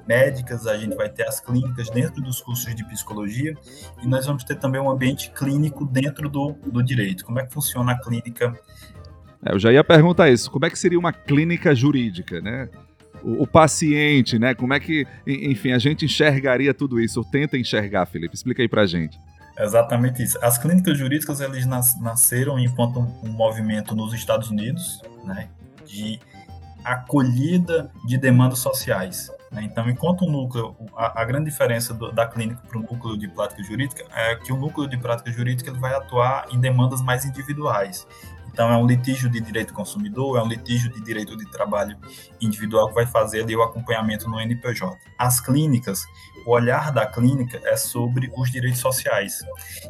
médicas, 0.06 0.66
a 0.66 0.76
gente 0.76 0.96
vai 0.96 1.08
ter 1.08 1.26
as 1.26 1.40
clínicas 1.40 1.90
dentro 1.90 2.22
dos 2.22 2.40
cursos 2.40 2.74
de 2.74 2.84
psicologia, 2.84 3.54
e 4.02 4.06
nós 4.06 4.26
vamos 4.26 4.44
ter 4.44 4.56
também 4.56 4.80
um 4.80 4.90
ambiente 4.90 5.30
clínico 5.30 5.84
dentro 5.84 6.28
do, 6.28 6.52
do 6.66 6.82
direito. 6.82 7.24
Como 7.24 7.38
é 7.38 7.46
que 7.46 7.52
funciona 7.52 7.92
a 7.92 8.00
clínica? 8.00 8.58
É, 9.44 9.52
eu 9.54 9.58
já 9.58 9.72
ia 9.72 9.84
perguntar 9.84 10.30
isso. 10.30 10.50
Como 10.50 10.66
é 10.66 10.70
que 10.70 10.78
seria 10.78 10.98
uma 10.98 11.12
clínica 11.12 11.74
jurídica, 11.74 12.40
né? 12.40 12.68
O, 13.22 13.42
o, 13.42 13.46
paciente, 13.46 14.38
né? 14.38 14.54
Como 14.54 14.72
é 14.72 14.80
que, 14.80 15.06
enfim, 15.26 15.72
a 15.72 15.78
gente 15.78 16.06
enxergaria 16.06 16.72
tudo 16.72 17.00
isso? 17.00 17.20
Ou 17.20 17.24
tenta 17.24 17.58
enxergar, 17.58 18.06
Felipe? 18.06 18.34
Explica 18.34 18.62
aí 18.62 18.68
pra 18.68 18.86
gente. 18.86 19.18
Exatamente 19.60 20.22
isso. 20.22 20.38
As 20.42 20.56
clínicas 20.56 20.96
jurídicas 20.96 21.40
eles 21.40 21.66
nasceram 21.66 22.58
enquanto 22.58 23.00
um, 23.00 23.28
movimento 23.28 23.94
nos 23.94 24.14
Estados 24.14 24.50
Unidos, 24.50 25.02
né, 25.24 25.48
de 25.84 26.18
acolhida 26.82 27.90
de 28.06 28.16
demandas 28.16 28.60
sociais. 28.60 29.30
Né? 29.52 29.62
Então, 29.64 29.88
enquanto 29.90 30.22
o 30.22 30.30
núcleo, 30.30 30.74
a, 30.96 31.20
a 31.20 31.24
grande 31.24 31.50
diferença 31.50 31.92
do, 31.92 32.10
da 32.10 32.26
clínica 32.26 32.62
para 32.66 32.78
o 32.78 32.82
núcleo 32.82 33.18
de 33.18 33.28
prática 33.28 33.62
jurídica 33.62 34.04
é 34.14 34.36
que 34.36 34.50
o 34.50 34.56
núcleo 34.56 34.88
de 34.88 34.96
prática 34.96 35.30
jurídica 35.30 35.70
ele 35.70 35.78
vai 35.78 35.94
atuar 35.94 36.46
em 36.50 36.58
demandas 36.58 37.02
mais 37.02 37.26
individuais. 37.26 38.06
Então, 38.52 38.70
é 38.70 38.76
um 38.76 38.86
litígio 38.86 39.30
de 39.30 39.40
direito 39.40 39.72
consumidor, 39.72 40.38
é 40.38 40.42
um 40.42 40.48
litígio 40.48 40.90
de 40.90 41.00
direito 41.00 41.36
de 41.36 41.48
trabalho 41.50 41.96
individual 42.40 42.88
que 42.88 42.94
vai 42.94 43.06
fazer 43.06 43.42
ali 43.42 43.54
o 43.54 43.62
acompanhamento 43.62 44.28
no 44.28 44.40
NPJ. 44.40 44.98
As 45.18 45.40
clínicas, 45.40 46.04
o 46.46 46.52
olhar 46.52 46.92
da 46.92 47.06
clínica 47.06 47.60
é 47.64 47.76
sobre 47.76 48.30
os 48.36 48.50
direitos 48.50 48.80
sociais. 48.80 49.40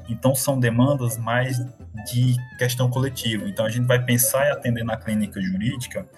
Então, 0.08 0.34
são 0.34 0.58
demandas 0.58 1.16
mais 1.16 1.58
de 2.04 2.36
questão 2.58 2.88
coletiva. 2.88 3.48
Então, 3.48 3.64
a 3.64 3.68
gente 3.68 3.86
vai 3.86 4.02
pensar 4.02 4.46
e 4.46 4.50
atender 4.50 4.84
na 4.84 4.96
clínica 4.96 5.40
jurídica 5.40 6.08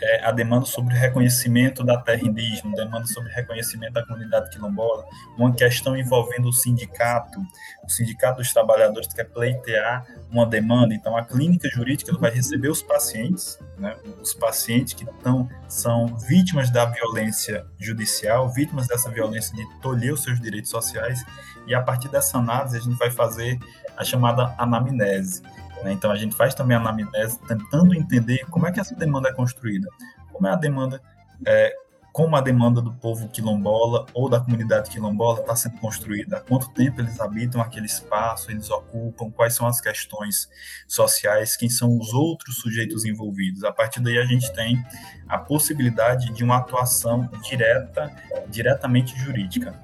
é, 0.00 0.24
a 0.24 0.30
demanda 0.30 0.66
sobre 0.66 0.94
reconhecimento 0.94 1.84
da 1.84 1.98
terra 1.98 2.22
indígena, 2.22 2.74
demanda 2.74 3.06
sobre 3.06 3.32
reconhecimento 3.32 3.94
da 3.94 4.04
comunidade 4.04 4.50
quilombola, 4.50 5.04
uma 5.36 5.52
questão 5.52 5.96
envolvendo 5.96 6.48
o 6.48 6.52
sindicato, 6.52 7.40
o 7.84 7.90
sindicato 7.90 8.38
dos 8.38 8.52
trabalhadores 8.52 9.08
que 9.08 9.16
quer 9.16 9.24
pleitear 9.24 10.06
uma 10.30 10.46
demanda. 10.46 10.94
Então, 10.94 11.16
a 11.16 11.24
clínica 11.24 11.68
jurídica 11.68 12.16
vai 12.18 12.30
receber 12.30 12.68
os 12.68 12.82
pacientes, 12.82 13.58
né, 13.78 13.96
os 14.20 14.34
pacientes 14.34 14.94
que 14.94 15.04
tão, 15.22 15.48
são 15.68 16.06
vítimas 16.06 16.70
da 16.70 16.84
violência 16.86 17.66
judicial, 17.78 18.48
vítimas 18.52 18.86
dessa 18.86 19.10
violência 19.10 19.54
de 19.54 19.66
tolher 19.86 20.12
os 20.12 20.24
seus 20.24 20.40
direitos 20.40 20.68
sociais, 20.68 21.24
e 21.64 21.72
a 21.72 21.80
partir 21.80 22.08
dessa 22.08 22.38
análise 22.38 22.76
a 22.76 22.80
gente 22.80 22.98
vai 22.98 23.08
fazer 23.08 23.56
a 23.96 24.02
chamada 24.02 24.52
anamnese. 24.58 25.42
Né? 25.84 25.92
Então 25.92 26.10
a 26.10 26.16
gente 26.16 26.34
faz 26.34 26.56
também 26.56 26.76
a 26.76 26.80
anamnese 26.80 27.38
tentando 27.46 27.94
entender 27.94 28.44
como 28.50 28.66
é 28.66 28.72
que 28.72 28.80
essa 28.80 28.96
demanda 28.96 29.28
é 29.28 29.32
construída, 29.32 29.88
como 30.32 30.48
é 30.48 30.50
a 30.50 30.56
demanda, 30.56 31.00
é, 31.46 31.72
como 32.16 32.34
a 32.34 32.40
demanda 32.40 32.80
do 32.80 32.94
povo 32.94 33.28
quilombola 33.28 34.06
ou 34.14 34.26
da 34.26 34.40
comunidade 34.40 34.88
quilombola 34.88 35.40
está 35.40 35.54
sendo 35.54 35.76
construída, 35.76 36.38
há 36.38 36.40
quanto 36.40 36.70
tempo 36.70 37.02
eles 37.02 37.20
habitam 37.20 37.60
aquele 37.60 37.84
espaço, 37.84 38.50
eles 38.50 38.70
ocupam, 38.70 39.30
quais 39.30 39.52
são 39.52 39.66
as 39.66 39.82
questões 39.82 40.48
sociais, 40.88 41.58
quem 41.58 41.68
são 41.68 41.94
os 41.98 42.14
outros 42.14 42.56
sujeitos 42.56 43.04
envolvidos. 43.04 43.64
A 43.64 43.70
partir 43.70 44.00
daí 44.00 44.16
a 44.16 44.24
gente 44.24 44.50
tem 44.54 44.82
a 45.28 45.36
possibilidade 45.36 46.32
de 46.32 46.42
uma 46.42 46.56
atuação 46.56 47.28
direta, 47.42 48.10
diretamente 48.48 49.14
jurídica. 49.18 49.74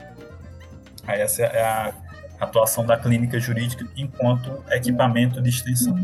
Aí 1.07 1.21
essa 1.21 1.43
é 1.43 1.63
a 1.63 1.93
atuação 2.41 2.87
da 2.87 2.97
clínica 2.97 3.39
jurídica 3.39 3.87
enquanto 3.95 4.65
equipamento 4.71 5.39
de 5.43 5.51
extensão. 5.51 5.95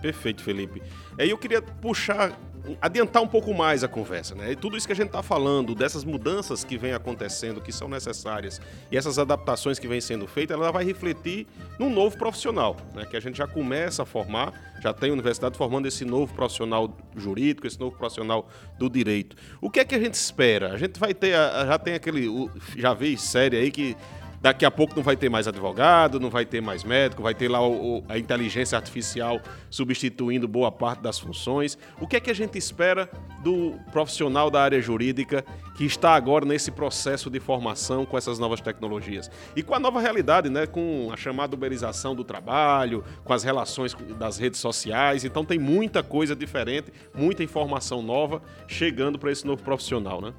Perfeito, 0.00 0.42
Felipe. 0.42 0.82
Aí 1.18 1.28
eu 1.28 1.36
queria 1.36 1.60
puxar, 1.60 2.32
adiantar 2.80 3.22
um 3.22 3.28
pouco 3.28 3.52
mais 3.52 3.84
a 3.84 3.88
conversa, 3.88 4.34
né? 4.34 4.52
E 4.52 4.56
tudo 4.56 4.76
isso 4.76 4.86
que 4.86 4.92
a 4.92 4.96
gente 4.96 5.08
está 5.08 5.22
falando, 5.22 5.74
dessas 5.74 6.04
mudanças 6.04 6.64
que 6.64 6.78
vêm 6.78 6.92
acontecendo, 6.92 7.60
que 7.60 7.72
são 7.72 7.88
necessárias, 7.88 8.60
e 8.90 8.96
essas 8.96 9.18
adaptações 9.18 9.78
que 9.78 9.86
vêm 9.86 10.00
sendo 10.00 10.26
feitas, 10.26 10.56
ela 10.56 10.72
vai 10.72 10.84
refletir 10.84 11.46
num 11.78 11.90
novo 11.90 12.16
profissional, 12.16 12.76
né? 12.94 13.04
Que 13.04 13.16
a 13.16 13.20
gente 13.20 13.36
já 13.36 13.46
começa 13.46 14.02
a 14.02 14.06
formar, 14.06 14.52
já 14.80 14.92
tem 14.92 15.10
a 15.10 15.12
universidade 15.12 15.56
formando 15.56 15.86
esse 15.86 16.04
novo 16.04 16.32
profissional 16.34 16.96
jurídico, 17.16 17.66
esse 17.66 17.78
novo 17.78 17.96
profissional 17.96 18.48
do 18.78 18.88
direito. 18.88 19.36
O 19.60 19.70
que 19.70 19.80
é 19.80 19.84
que 19.84 19.94
a 19.94 20.00
gente 20.00 20.14
espera? 20.14 20.72
A 20.72 20.78
gente 20.78 20.98
vai 20.98 21.12
ter, 21.12 21.32
já 21.32 21.78
tem 21.78 21.94
aquele, 21.94 22.28
já 22.76 22.94
vi 22.94 23.16
série 23.16 23.56
aí 23.56 23.70
que 23.70 23.96
Daqui 24.44 24.66
a 24.66 24.70
pouco 24.70 24.94
não 24.94 25.02
vai 25.02 25.16
ter 25.16 25.30
mais 25.30 25.48
advogado, 25.48 26.20
não 26.20 26.28
vai 26.28 26.44
ter 26.44 26.60
mais 26.60 26.84
médico, 26.84 27.22
vai 27.22 27.34
ter 27.34 27.48
lá 27.48 27.66
o, 27.66 28.00
o, 28.00 28.04
a 28.06 28.18
inteligência 28.18 28.76
artificial 28.76 29.40
substituindo 29.70 30.46
boa 30.46 30.70
parte 30.70 31.00
das 31.00 31.18
funções. 31.18 31.78
O 31.98 32.06
que 32.06 32.16
é 32.16 32.20
que 32.20 32.30
a 32.30 32.34
gente 32.34 32.58
espera 32.58 33.08
do 33.42 33.80
profissional 33.90 34.50
da 34.50 34.62
área 34.62 34.82
jurídica 34.82 35.42
que 35.74 35.86
está 35.86 36.14
agora 36.14 36.44
nesse 36.44 36.70
processo 36.70 37.30
de 37.30 37.40
formação 37.40 38.04
com 38.04 38.18
essas 38.18 38.38
novas 38.38 38.60
tecnologias? 38.60 39.30
E 39.56 39.62
com 39.62 39.74
a 39.74 39.80
nova 39.80 39.98
realidade, 39.98 40.50
né, 40.50 40.66
com 40.66 41.08
a 41.10 41.16
chamada 41.16 41.56
uberização 41.56 42.14
do 42.14 42.22
trabalho, 42.22 43.02
com 43.24 43.32
as 43.32 43.44
relações 43.44 43.96
das 44.18 44.36
redes 44.36 44.60
sociais. 44.60 45.24
Então 45.24 45.42
tem 45.42 45.58
muita 45.58 46.02
coisa 46.02 46.36
diferente, 46.36 46.92
muita 47.14 47.42
informação 47.42 48.02
nova 48.02 48.42
chegando 48.68 49.18
para 49.18 49.32
esse 49.32 49.46
novo 49.46 49.62
profissional, 49.62 50.20
né? 50.20 50.34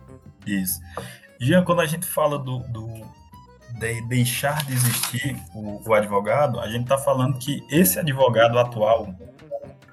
Isso. 0.46 0.80
Jean, 1.42 1.64
quando 1.64 1.82
a 1.82 1.88
gente 1.88 2.06
fala 2.06 2.38
do, 2.38 2.60
do 2.72 2.86
de 3.74 4.02
deixar 4.08 4.64
de 4.66 4.74
existir 4.74 5.38
o, 5.54 5.82
o 5.86 5.94
advogado, 5.94 6.60
a 6.60 6.68
gente 6.68 6.84
está 6.84 6.98
falando 6.98 7.38
que 7.38 7.66
esse 7.70 8.00
advogado 8.00 8.58
atual, 8.58 9.14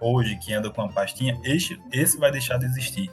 hoje, 0.00 0.36
que 0.36 0.52
anda 0.52 0.70
com 0.70 0.82
a 0.82 0.88
pastinha, 0.88 1.38
esse, 1.44 1.78
esse 1.92 2.18
vai 2.18 2.30
deixar 2.30 2.58
de 2.58 2.66
existir. 2.66 3.10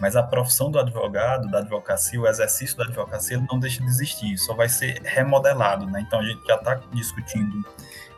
Mas 0.00 0.16
a 0.16 0.22
profissão 0.22 0.70
do 0.70 0.78
advogado, 0.78 1.48
da 1.48 1.58
advocacia, 1.58 2.20
o 2.20 2.26
exercício 2.26 2.76
da 2.76 2.84
advocacia, 2.84 3.36
ele 3.36 3.46
não 3.50 3.58
deixa 3.58 3.80
de 3.80 3.88
existir, 3.88 4.36
só 4.38 4.54
vai 4.54 4.68
ser 4.68 5.00
remodelado. 5.02 5.86
Né? 5.86 6.04
Então 6.06 6.20
a 6.20 6.24
gente 6.24 6.44
já 6.46 6.56
está 6.56 6.80
discutindo 6.92 7.64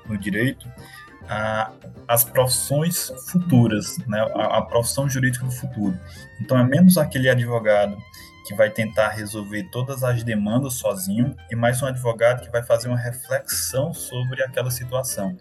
no 0.06 0.16
direito 0.16 0.66
a, 1.28 1.70
as 2.08 2.24
profissões 2.24 3.12
futuras, 3.28 3.98
né? 4.06 4.20
a, 4.34 4.58
a 4.58 4.62
profissão 4.62 5.08
jurídica 5.08 5.44
do 5.44 5.52
futuro. 5.52 5.98
Então 6.40 6.58
é 6.58 6.64
menos 6.64 6.96
aquele 6.96 7.28
advogado 7.28 7.96
que 8.46 8.54
vai 8.54 8.70
tentar 8.70 9.08
resolver 9.08 9.64
todas 9.70 10.04
as 10.04 10.22
demandas 10.22 10.74
sozinho 10.74 11.36
e 11.50 11.56
mais 11.56 11.82
um 11.82 11.86
advogado 11.86 12.42
que 12.42 12.50
vai 12.50 12.62
fazer 12.62 12.88
uma 12.88 12.96
reflexão 12.96 13.92
sobre 13.92 14.42
aquela 14.42 14.70
situação. 14.70 15.36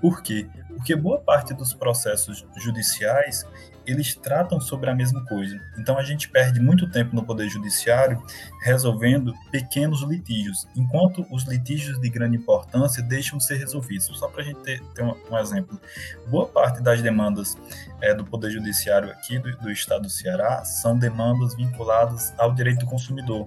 Por 0.00 0.22
quê? 0.22 0.48
Porque 0.68 0.94
boa 0.94 1.18
parte 1.18 1.52
dos 1.52 1.74
processos 1.74 2.46
judiciais 2.56 3.44
eles 3.86 4.14
tratam 4.14 4.60
sobre 4.60 4.90
a 4.90 4.94
mesma 4.94 5.24
coisa. 5.24 5.60
Então 5.78 5.98
a 5.98 6.02
gente 6.02 6.28
perde 6.28 6.60
muito 6.60 6.90
tempo 6.90 7.14
no 7.14 7.24
Poder 7.24 7.48
Judiciário 7.48 8.22
resolvendo 8.62 9.34
pequenos 9.50 10.02
litígios, 10.02 10.66
enquanto 10.76 11.26
os 11.30 11.44
litígios 11.44 12.00
de 12.00 12.08
grande 12.08 12.36
importância 12.36 13.02
deixam 13.02 13.38
de 13.38 13.44
ser 13.44 13.56
resolvidos. 13.56 14.06
Só 14.06 14.28
para 14.28 14.42
a 14.42 14.44
gente 14.44 14.60
ter, 14.60 14.82
ter 14.94 15.02
um, 15.02 15.38
exemplo, 15.38 15.80
boa 16.28 16.46
parte 16.46 16.82
das 16.82 17.00
demandas 17.00 17.56
é, 18.00 18.14
do 18.14 18.24
Poder 18.24 18.50
Judiciário 18.50 19.10
aqui 19.10 19.38
do, 19.38 19.56
do 19.58 19.70
Estado 19.70 20.02
do 20.02 20.10
Ceará 20.10 20.64
são 20.64 20.98
demandas 20.98 21.54
vinculadas 21.54 22.34
ao 22.36 22.52
direito 22.54 22.80
do 22.80 22.86
consumidor 22.86 23.46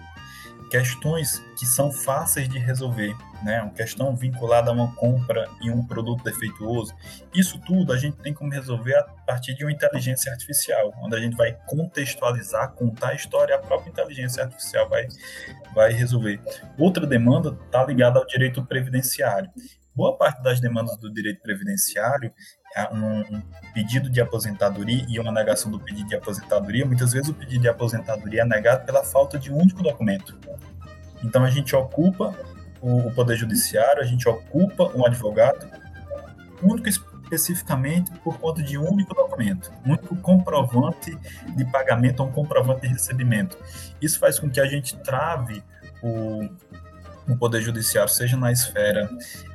questões 0.70 1.44
que 1.58 1.66
são 1.66 1.92
fáceis 1.92 2.48
de 2.48 2.60
resolver, 2.60 3.16
né? 3.44 3.62
Uma 3.62 3.74
questão 3.74 4.16
vinculada 4.16 4.70
a 4.70 4.74
uma 4.74 4.94
compra 4.96 5.50
e 5.62 5.70
um 5.70 5.86
produto 5.86 6.24
defeituoso. 6.24 6.94
Isso 7.34 7.60
tudo 7.66 7.92
a 7.92 7.98
gente 7.98 8.18
tem 8.18 8.34
como 8.34 8.52
resolver 8.52 8.96
a 8.96 9.04
partir 9.04 9.56
de 9.56 9.64
uma 9.64 9.72
inteligência 9.72 10.32
artificial, 10.32 10.94
onde 11.02 11.16
a 11.16 11.20
gente 11.20 11.36
vai 11.36 11.58
contextualizar, 11.66 12.72
contar 12.74 13.10
a 13.10 13.14
história, 13.16 13.56
a 13.56 13.60
própria 13.60 13.90
inteligência 13.90 14.44
artificial 14.44 14.88
vai, 14.88 15.08
vai 15.74 15.92
resolver. 15.92 16.40
Outra 16.78 17.06
demanda 17.08 17.58
está 17.66 17.84
ligada 17.84 18.20
ao 18.20 18.26
direito 18.26 18.64
previdenciário. 18.66 19.50
Boa 20.00 20.16
parte 20.16 20.42
das 20.42 20.62
demandas 20.62 20.96
do 20.96 21.12
direito 21.12 21.42
previdenciário 21.42 22.32
um, 22.94 23.36
um, 23.36 23.42
pedido 23.74 24.10
de 24.10 24.22
aposentadoria 24.22 25.06
e 25.10 25.20
uma 25.20 25.30
negação 25.30 25.70
do 25.70 25.78
pedido 25.78 26.08
de 26.08 26.16
aposentadoria, 26.16 26.86
muitas 26.86 27.12
vezes 27.12 27.28
o 27.28 27.34
pedido 27.34 27.64
de 27.64 27.68
aposentadoria 27.68 28.44
é 28.44 28.46
negado 28.46 28.86
pela 28.86 29.04
falta 29.04 29.38
de 29.38 29.52
um 29.52 29.58
único 29.58 29.84
documento. 29.84 30.40
Então 31.22 31.44
a 31.44 31.50
gente 31.50 31.76
ocupa 31.76 32.34
o 32.80 33.12
Poder 33.12 33.36
Judiciário, 33.36 34.02
a 34.02 34.06
gente 34.06 34.30
ocupa 34.30 34.90
um 34.96 35.06
advogado, 35.06 35.70
único 36.64 36.88
especificamente 36.88 38.10
por 38.24 38.40
conta 38.40 38.64
de 38.64 38.78
um 38.78 38.90
único 38.90 39.14
documento, 39.14 39.70
um 39.86 39.90
único 39.90 40.16
comprovante 40.16 41.14
de 41.58 41.66
pagamento 41.66 42.22
ou 42.22 42.30
um 42.30 42.32
comprovante 42.32 42.84
de 42.84 42.88
recebimento. 42.88 43.58
Isso 44.02 44.18
faz 44.18 44.40
com 44.40 44.50
que 44.50 44.62
a 44.62 44.66
gente 44.66 44.96
trave 45.00 45.62
o, 46.02 46.48
o 47.34 47.38
Poder 47.38 47.62
Judiciário, 47.62 48.12
seja 48.12 48.36
na 48.38 48.52
esfera 48.52 49.10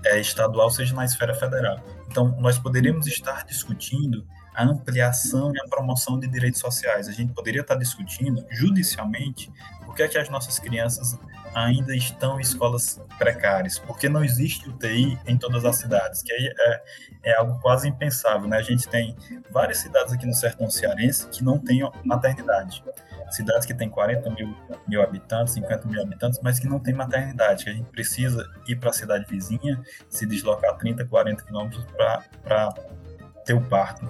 é, 0.05 0.21
estadual, 0.21 0.71
seja 0.71 0.95
na 0.95 1.05
esfera 1.05 1.35
federal. 1.35 1.81
Então, 2.09 2.37
nós 2.41 2.59
poderíamos 2.59 3.07
estar 3.07 3.45
discutindo 3.45 4.27
a 4.55 4.65
ampliação 4.65 5.53
e 5.53 5.61
a 5.61 5.69
promoção 5.69 6.19
de 6.19 6.29
direitos 6.29 6.61
sociais. 6.61 7.09
A 7.09 7.13
gente 7.13 7.33
poderia 7.33 7.63
estar 7.63 7.75
discutindo 7.75 8.47
judicialmente 8.51 9.51
por 9.85 9.95
que, 9.95 10.03
é 10.03 10.09
que 10.09 10.19
as 10.19 10.29
nossas 10.29 10.59
crianças 10.59 11.19
ainda 11.55 11.95
estão 11.95 12.39
em 12.39 12.43
escolas 12.43 13.01
precárias, 13.17 13.79
porque 13.79 14.09
não 14.09 14.25
existe 14.25 14.69
UTI 14.69 15.19
em 15.27 15.39
todas 15.39 15.65
as 15.65 15.77
cidades, 15.77 16.23
que 16.23 16.33
aí 16.33 16.53
é, 16.59 16.83
é 17.31 17.37
algo 17.37 17.61
quase 17.61 17.89
impensável, 17.89 18.49
né? 18.49 18.57
A 18.57 18.63
gente 18.63 18.89
tem 18.89 19.17
várias 19.51 19.79
cidades 19.79 20.13
aqui 20.13 20.27
no 20.27 20.35
sertão 20.35 20.69
cearense 20.69 21.29
que 21.29 21.45
não 21.45 21.59
têm 21.59 21.89
maternidade. 22.05 22.83
Cidades 23.31 23.67
que 23.67 23.75
têm 23.75 23.89
40 23.89 24.31
mil, 24.31 24.55
mil 24.87 25.03
habitantes, 25.03 25.55
50 25.55 25.89
mil 25.89 26.01
habitantes, 26.03 26.39
mas 26.43 26.59
que 26.59 26.69
não 26.69 26.79
tem 26.79 26.95
maternidade, 26.95 27.65
que 27.65 27.71
a 27.71 27.73
gente 27.73 27.91
precisa 27.91 28.45
ir 28.69 28.77
para 28.77 28.91
a 28.91 28.93
cidade 28.93 29.25
vizinha, 29.29 29.83
se 30.09 30.27
deslocar 30.27 30.77
30, 30.77 31.05
40 31.07 31.45
quilômetros 31.45 31.85
para 31.97 32.75
ter 33.45 33.55
o 33.55 33.61
parto. 33.63 34.07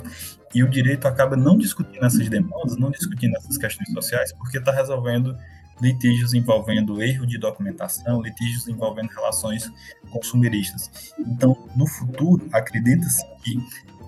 E 0.55 0.63
o 0.63 0.69
direito 0.69 1.09
acaba 1.09 1.37
não 1.37 1.57
discutindo 1.57 2.05
essas 2.05 2.29
demandas, 2.29 2.77
não 2.77 2.91
discutindo 2.91 3.37
essas 3.37 3.57
questões 3.57 3.91
sociais, 3.93 4.33
porque 4.33 4.59
está 4.59 4.71
resolvendo 4.71 5.37
litígios 5.81 6.35
envolvendo 6.35 7.03
erro 7.03 7.27
de 7.27 7.39
documentação, 7.39 8.23
litígios 8.23 8.69
envolvendo 8.69 9.09
relações 9.09 9.71
consumeristas. 10.11 11.13
Então, 11.19 11.69
no 11.75 11.87
futuro, 11.87 12.49
acredita-se 12.53 13.25
que 13.43 13.59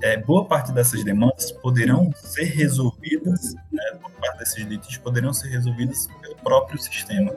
é, 0.03 0.17
boa 0.17 0.47
parte 0.47 0.73
dessas 0.73 1.03
demandas 1.03 1.51
poderão 1.53 2.11
ser 2.15 2.45
resolvidas, 2.45 3.55
né, 3.73 3.83
boa 4.01 4.13
parte 4.21 4.39
desses 4.39 4.65
litígios 4.65 4.99
poderão 4.99 5.33
ser 5.33 5.49
resolvidas 5.49 6.09
pelo 6.21 6.37
próprio 6.37 6.79
sistema. 6.79 7.35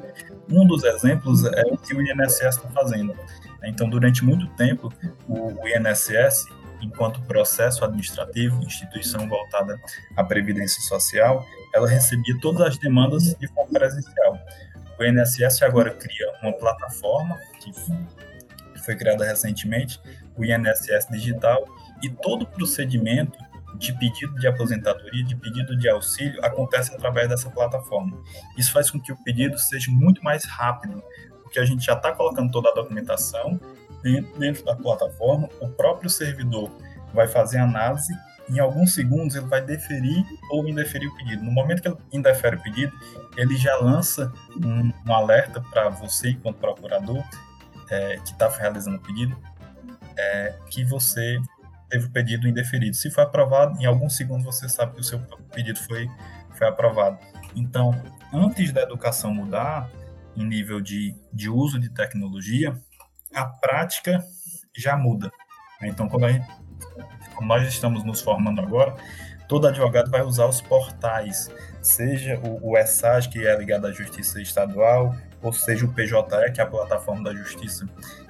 Um 0.51 0.65
dos 0.65 0.83
exemplos 0.83 1.45
é 1.45 1.63
o 1.65 1.77
que 1.77 1.93
o 1.93 2.01
INSS 2.01 2.57
está 2.57 2.69
fazendo. 2.69 3.15
Então, 3.63 3.89
durante 3.89 4.23
muito 4.23 4.47
tempo, 4.55 4.91
o, 5.27 5.61
o 5.61 5.67
INSS 5.67 6.45
enquanto 6.81 7.21
processo 7.23 7.83
administrativo, 7.83 8.61
instituição 8.63 9.27
voltada 9.27 9.79
à 10.15 10.23
previdência 10.23 10.81
social, 10.81 11.45
ela 11.73 11.87
recebia 11.87 12.37
todas 12.39 12.61
as 12.61 12.77
demandas 12.77 13.35
de 13.35 13.47
forma 13.47 13.71
presencial. 13.71 14.39
O 14.99 15.03
INSS 15.03 15.61
agora 15.61 15.91
cria 15.91 16.31
uma 16.41 16.53
plataforma 16.53 17.37
que 17.59 17.71
foi 18.83 18.95
criada 18.95 19.25
recentemente, 19.25 19.99
o 20.35 20.43
INSS 20.43 21.07
Digital, 21.11 21.65
e 22.03 22.09
todo 22.09 22.43
o 22.43 22.45
procedimento 22.45 23.37
de 23.75 23.93
pedido 23.97 24.33
de 24.35 24.47
aposentadoria, 24.47 25.23
de 25.23 25.35
pedido 25.35 25.77
de 25.77 25.87
auxílio, 25.87 26.43
acontece 26.43 26.93
através 26.93 27.29
dessa 27.29 27.49
plataforma. 27.49 28.17
Isso 28.57 28.71
faz 28.71 28.91
com 28.91 28.99
que 28.99 29.11
o 29.11 29.17
pedido 29.23 29.57
seja 29.57 29.91
muito 29.91 30.23
mais 30.23 30.43
rápido, 30.43 31.01
porque 31.43 31.59
a 31.59 31.65
gente 31.65 31.85
já 31.85 31.93
está 31.93 32.11
colocando 32.11 32.51
toda 32.51 32.69
a 32.69 32.73
documentação 32.73 33.59
dentro 34.37 34.63
da 34.63 34.75
plataforma, 34.75 35.49
o 35.59 35.67
próprio 35.69 36.09
servidor 36.09 36.71
vai 37.13 37.27
fazer 37.27 37.57
análise 37.57 38.13
em 38.49 38.59
alguns 38.59 38.93
segundos 38.93 39.35
ele 39.35 39.45
vai 39.45 39.61
deferir 39.61 40.25
ou 40.49 40.67
indeferir 40.67 41.07
o 41.07 41.15
pedido. 41.15 41.43
No 41.43 41.51
momento 41.51 41.81
que 41.81 41.87
ele 41.87 41.97
indefere 42.11 42.55
o 42.55 42.61
pedido, 42.61 42.91
ele 43.37 43.55
já 43.55 43.75
lança 43.77 44.31
um, 44.57 44.91
um 45.05 45.13
alerta 45.13 45.61
para 45.61 45.89
você, 45.89 46.31
enquanto 46.31 46.57
procurador, 46.57 47.23
é, 47.89 48.17
que 48.17 48.31
está 48.31 48.49
realizando 48.49 48.97
o 48.97 49.01
pedido, 49.01 49.37
é, 50.17 50.55
que 50.69 50.83
você 50.83 51.37
teve 51.89 52.05
o 52.05 52.11
pedido 52.11 52.47
indeferido. 52.47 52.95
Se 52.95 53.09
foi 53.09 53.23
aprovado, 53.23 53.79
em 53.81 53.85
alguns 53.85 54.15
segundos 54.15 54.45
você 54.45 54.69
sabe 54.69 54.93
que 54.93 55.01
o 55.01 55.03
seu 55.03 55.19
pedido 55.53 55.79
foi, 55.79 56.07
foi 56.55 56.67
aprovado. 56.67 57.17
Então, 57.55 57.91
antes 58.33 58.71
da 58.71 58.81
educação 58.81 59.33
mudar, 59.33 59.89
em 60.35 60.45
nível 60.45 60.79
de, 60.79 61.15
de 61.33 61.49
uso 61.49 61.79
de 61.79 61.89
tecnologia, 61.89 62.77
a 63.33 63.45
prática 63.45 64.23
já 64.75 64.95
muda. 64.95 65.31
Então, 65.81 66.07
quando 66.07 66.29
gente, 66.29 66.47
nós 67.41 67.67
estamos 67.67 68.03
nos 68.03 68.21
formando 68.21 68.61
agora, 68.61 68.95
todo 69.47 69.67
advogado 69.67 70.09
vai 70.09 70.21
usar 70.21 70.45
os 70.45 70.61
portais, 70.61 71.49
seja 71.81 72.39
o, 72.39 72.71
o 72.71 72.77
ESAG, 72.77 73.29
que 73.29 73.45
é 73.45 73.57
ligado 73.57 73.87
à 73.87 73.91
Justiça 73.91 74.41
Estadual, 74.41 75.15
ou 75.41 75.51
seja 75.51 75.85
o 75.85 75.93
PJE, 75.93 76.51
que 76.53 76.61
é 76.61 76.63
a 76.63 76.67
plataforma 76.67 77.23
da 77.23 77.33
Justiça 77.33 77.87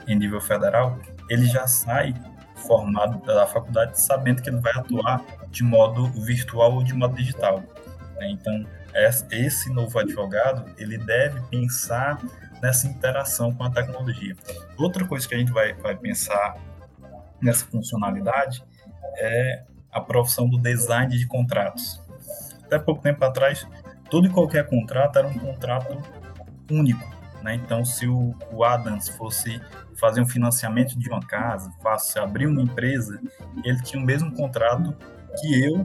em 0.08 0.16
nível 0.16 0.42
federal, 0.42 1.00
ele 1.30 1.46
já 1.46 1.68
sai 1.68 2.14
formado 2.60 3.26
da 3.26 3.48
faculdade 3.48 4.00
sabendo 4.00 4.42
que 4.42 4.50
ele 4.50 4.60
vai 4.60 4.74
atuar 4.74 5.24
de 5.50 5.64
modo 5.64 6.08
virtual 6.08 6.74
ou 6.74 6.84
de 6.84 6.94
modo 6.94 7.16
digital. 7.16 7.64
Né? 8.16 8.30
Então, 8.32 8.66
esse 9.32 9.72
novo 9.72 9.98
advogado, 10.00 10.66
ele 10.78 10.98
deve 10.98 11.42
pensar 11.50 12.20
nessa 12.62 12.88
interação 12.88 13.54
com 13.54 13.64
a 13.64 13.70
tecnologia. 13.70 14.36
Outra 14.78 15.06
coisa 15.06 15.28
que 15.28 15.36
a 15.36 15.38
gente 15.38 15.52
vai, 15.52 15.74
vai 15.74 15.96
pensar 15.96 16.58
nessa 17.42 17.66
funcionalidade 17.66 18.64
é 19.18 19.64
a 19.92 20.02
profissão 20.02 20.48
do 20.48 20.58
design 20.58 21.18
de 21.18 21.26
contratos. 21.26 22.02
Até 22.64 22.78
pouco 22.78 23.02
tempo 23.02 23.24
atrás, 23.24 23.68
todo 24.10 24.28
e 24.28 24.30
qualquer 24.30 24.68
contrato 24.68 25.18
era 25.18 25.28
um 25.28 25.40
contrato 25.40 25.98
único. 26.70 27.19
Né? 27.44 27.56
Então, 27.56 27.86
se 27.86 28.08
o, 28.08 28.36
o 28.52 28.64
Adams 28.64 29.10
fosse 29.10 29.62
fazer 29.96 30.22
um 30.22 30.28
financiamento 30.28 30.98
de 30.98 31.10
uma 31.10 31.20
casa, 31.20 31.72
fosse 31.82 32.20
abrir 32.20 32.48
uma 32.48 32.62
empresa, 32.62 33.20
ele 33.64 33.82
tinha 33.82 34.02
o 34.02 34.06
mesmo 34.06 34.32
contrato 34.34 34.96
que 35.40 35.64
eu, 35.64 35.84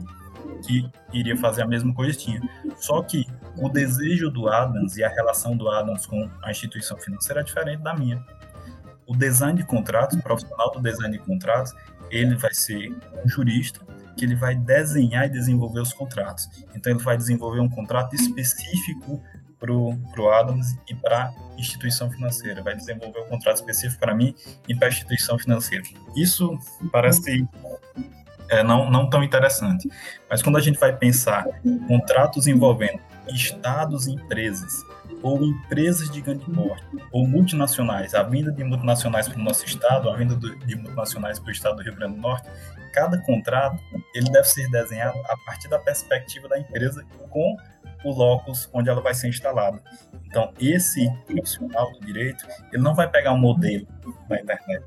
que 0.65 0.89
iria 1.13 1.37
fazer 1.37 1.63
a 1.63 1.67
mesma 1.67 1.93
coisa, 1.93 2.17
tinha. 2.17 2.41
Só 2.77 3.01
que 3.01 3.25
o 3.57 3.69
desejo 3.69 4.29
do 4.29 4.47
Adams 4.47 4.97
e 4.97 5.03
a 5.03 5.09
relação 5.09 5.55
do 5.55 5.69
Adams 5.69 6.05
com 6.05 6.29
a 6.43 6.51
instituição 6.51 6.97
financeira 6.97 7.41
é 7.41 7.43
diferente 7.43 7.81
da 7.81 7.93
minha. 7.93 8.23
O 9.07 9.15
design 9.15 9.57
de 9.57 9.65
contratos, 9.65 10.17
o 10.17 10.21
profissional 10.21 10.71
do 10.71 10.81
design 10.81 11.17
de 11.17 11.23
contratos, 11.23 11.73
ele 12.09 12.35
vai 12.35 12.53
ser 12.53 12.91
um 13.23 13.27
jurista 13.27 13.79
que 14.17 14.25
ele 14.25 14.35
vai 14.35 14.55
desenhar 14.55 15.25
e 15.25 15.29
desenvolver 15.29 15.81
os 15.81 15.93
contratos. 15.93 16.49
Então 16.73 16.91
ele 16.91 17.03
vai 17.03 17.17
desenvolver 17.17 17.59
um 17.59 17.69
contrato 17.69 18.15
específico 18.15 19.21
para 19.65 20.21
o 20.21 20.29
Adams 20.29 20.77
e 20.89 20.95
para 20.95 21.25
a 21.25 21.33
instituição 21.59 22.09
financeira. 22.11 22.61
Vai 22.61 22.75
desenvolver 22.75 23.19
um 23.21 23.29
contrato 23.29 23.57
específico 23.57 23.99
para 23.99 24.13
mim 24.13 24.35
e 24.67 24.75
para 24.75 24.87
a 24.87 24.91
instituição 24.91 25.37
financeira. 25.37 25.83
Isso 26.15 26.57
parece 26.91 27.47
é, 28.49 28.63
não, 28.63 28.89
não 28.89 29.09
tão 29.09 29.23
interessante. 29.23 29.89
Mas 30.29 30.41
quando 30.41 30.57
a 30.57 30.61
gente 30.61 30.79
vai 30.79 30.95
pensar 30.95 31.45
contratos 31.87 32.47
envolvendo 32.47 32.99
estados 33.29 34.07
e 34.07 34.11
empresas, 34.13 34.83
ou 35.21 35.43
empresas 35.43 36.09
de 36.11 36.21
grande 36.21 36.45
porte, 36.45 36.85
ou 37.11 37.27
multinacionais, 37.27 38.13
a 38.13 38.21
vinda 38.21 38.51
de 38.51 38.63
multinacionais 38.63 39.27
para 39.27 39.39
o 39.39 39.43
nosso 39.43 39.65
estado, 39.65 40.09
a 40.09 40.15
vinda 40.15 40.35
de 40.35 40.75
multinacionais 40.75 41.39
para 41.39 41.49
o 41.49 41.51
estado 41.51 41.77
do 41.77 41.83
Rio 41.83 41.95
Grande 41.95 42.15
do 42.15 42.21
Norte, 42.21 42.47
cada 42.93 43.17
contrato 43.23 43.81
ele 44.13 44.29
deve 44.29 44.47
ser 44.47 44.69
desenhado 44.69 45.17
a 45.27 45.37
partir 45.45 45.67
da 45.67 45.79
perspectiva 45.79 46.47
da 46.47 46.59
empresa 46.59 47.03
com 47.29 47.57
o 48.05 48.11
locus 48.11 48.69
onde 48.71 48.89
ela 48.89 49.01
vai 49.01 49.13
ser 49.13 49.27
instalada. 49.27 49.81
Então, 50.27 50.53
esse 50.59 51.09
profissional 51.25 51.91
do 51.93 52.05
direito, 52.05 52.45
ele 52.71 52.81
não 52.81 52.93
vai 52.93 53.09
pegar 53.09 53.33
um 53.33 53.37
modelo 53.37 53.87
da 54.29 54.39
internet, 54.39 54.85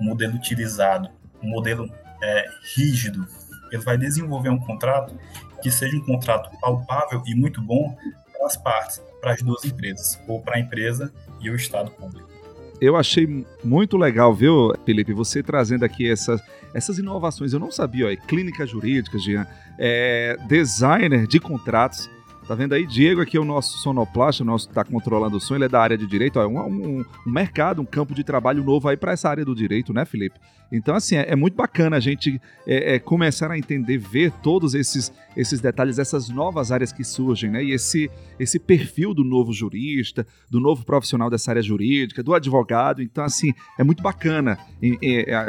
um 0.00 0.04
modelo 0.04 0.34
utilizado, 0.34 1.10
um 1.42 1.48
modelo 1.48 1.90
é, 2.22 2.46
rígido. 2.76 3.26
Ele 3.70 3.82
vai 3.82 3.98
desenvolver 3.98 4.50
um 4.50 4.58
contrato 4.58 5.18
que 5.60 5.70
seja 5.70 5.96
um 5.96 6.04
contrato 6.04 6.50
palpável 6.60 7.22
e 7.26 7.34
muito 7.34 7.60
bom 7.60 7.96
para 8.32 8.46
as 8.46 8.56
partes, 8.56 9.02
para 9.20 9.32
as 9.32 9.42
duas 9.42 9.64
empresas, 9.64 10.20
ou 10.28 10.40
para 10.40 10.56
a 10.56 10.60
empresa 10.60 11.12
e 11.40 11.50
o 11.50 11.56
Estado 11.56 11.90
público. 11.90 12.30
Eu 12.80 12.96
achei 12.96 13.46
muito 13.62 13.96
legal, 13.96 14.34
viu, 14.34 14.74
Felipe, 14.84 15.12
você 15.12 15.40
trazendo 15.40 15.84
aqui 15.84 16.10
essas, 16.10 16.42
essas 16.74 16.98
inovações. 16.98 17.52
Eu 17.52 17.60
não 17.60 17.70
sabia, 17.70 18.06
ó, 18.06 18.10
é 18.10 18.16
clínica 18.16 18.66
jurídica, 18.66 19.18
Jean, 19.18 19.46
é, 19.78 20.36
designer 20.48 21.28
de 21.28 21.38
contratos. 21.38 22.10
Tá 22.46 22.56
vendo 22.56 22.72
aí? 22.72 22.84
Diego 22.84 23.20
aqui 23.20 23.36
é 23.36 23.40
o 23.40 23.44
nosso 23.44 23.78
sonoplasta, 23.78 24.42
o 24.42 24.46
nosso 24.46 24.68
que 24.68 24.74
tá 24.74 24.84
controlando 24.84 25.36
o 25.36 25.40
som, 25.40 25.54
ele 25.54 25.64
é 25.64 25.68
da 25.68 25.80
área 25.80 25.96
de 25.96 26.06
direito. 26.06 26.38
Ó, 26.38 26.42
é 26.42 26.46
um, 26.46 26.58
um, 26.58 27.04
um 27.26 27.30
mercado, 27.30 27.80
um 27.80 27.84
campo 27.84 28.14
de 28.14 28.24
trabalho 28.24 28.64
novo 28.64 28.88
aí 28.88 28.96
para 28.96 29.12
essa 29.12 29.28
área 29.28 29.44
do 29.44 29.54
direito, 29.54 29.92
né, 29.92 30.04
Felipe? 30.04 30.38
Então, 30.70 30.94
assim, 30.94 31.16
é, 31.16 31.32
é 31.32 31.36
muito 31.36 31.54
bacana 31.54 31.96
a 31.96 32.00
gente 32.00 32.40
é, 32.66 32.94
é, 32.94 32.98
começar 32.98 33.50
a 33.50 33.58
entender, 33.58 33.98
ver 33.98 34.32
todos 34.42 34.74
esses, 34.74 35.12
esses 35.36 35.60
detalhes, 35.60 35.98
essas 35.98 36.28
novas 36.28 36.70
áreas 36.70 36.92
que 36.92 37.04
surgem, 37.04 37.50
né? 37.50 37.64
E 37.64 37.72
esse, 37.72 38.10
esse 38.38 38.58
perfil 38.58 39.14
do 39.14 39.24
novo 39.24 39.52
jurista, 39.52 40.26
do 40.50 40.60
novo 40.60 40.84
profissional 40.84 41.30
dessa 41.30 41.50
área 41.50 41.62
jurídica, 41.62 42.22
do 42.22 42.34
advogado. 42.34 43.02
Então, 43.02 43.24
assim, 43.24 43.52
é 43.78 43.84
muito 43.84 44.02
bacana 44.02 44.58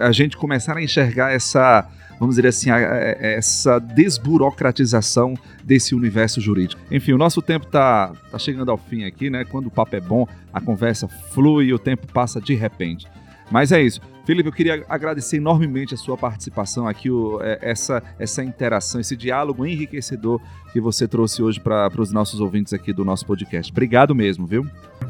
a, 0.01 0.11
gente 0.11 0.37
começar 0.37 0.77
a 0.77 0.83
enxergar 0.83 1.31
essa, 1.31 1.87
vamos 2.19 2.35
dizer 2.35 2.47
assim, 2.47 2.69
essa 2.71 3.79
desburocratização 3.79 5.33
desse 5.63 5.95
universo 5.95 6.39
jurídico. 6.39 6.81
Enfim, 6.91 7.13
o 7.13 7.17
nosso 7.17 7.41
tempo 7.41 7.65
está 7.65 8.13
tá 8.31 8.39
chegando 8.39 8.71
ao 8.71 8.77
fim 8.77 9.03
aqui, 9.03 9.29
né? 9.29 9.43
Quando 9.45 9.67
o 9.67 9.71
papo 9.71 9.95
é 9.95 10.01
bom, 10.01 10.27
a 10.53 10.61
conversa 10.61 11.07
flui 11.07 11.65
e 11.65 11.73
o 11.73 11.79
tempo 11.79 12.07
passa 12.11 12.39
de 12.39 12.53
repente. 12.53 13.07
Mas 13.51 13.71
é 13.71 13.81
isso. 13.81 14.01
Felipe, 14.25 14.47
eu 14.47 14.53
queria 14.53 14.85
agradecer 14.87 15.37
enormemente 15.37 15.93
a 15.93 15.97
sua 15.97 16.17
participação 16.17 16.87
aqui, 16.87 17.11
o, 17.11 17.41
é, 17.41 17.59
essa, 17.61 18.01
essa 18.17 18.41
interação, 18.41 19.01
esse 19.01 19.17
diálogo 19.17 19.65
enriquecedor 19.65 20.39
que 20.71 20.79
você 20.79 21.07
trouxe 21.07 21.43
hoje 21.43 21.59
para 21.59 21.89
os 22.01 22.11
nossos 22.11 22.39
ouvintes 22.39 22.71
aqui 22.71 22.93
do 22.93 23.03
nosso 23.03 23.25
podcast. 23.25 23.69
Obrigado 23.71 24.15
mesmo, 24.15 24.47
viu? 24.47 24.65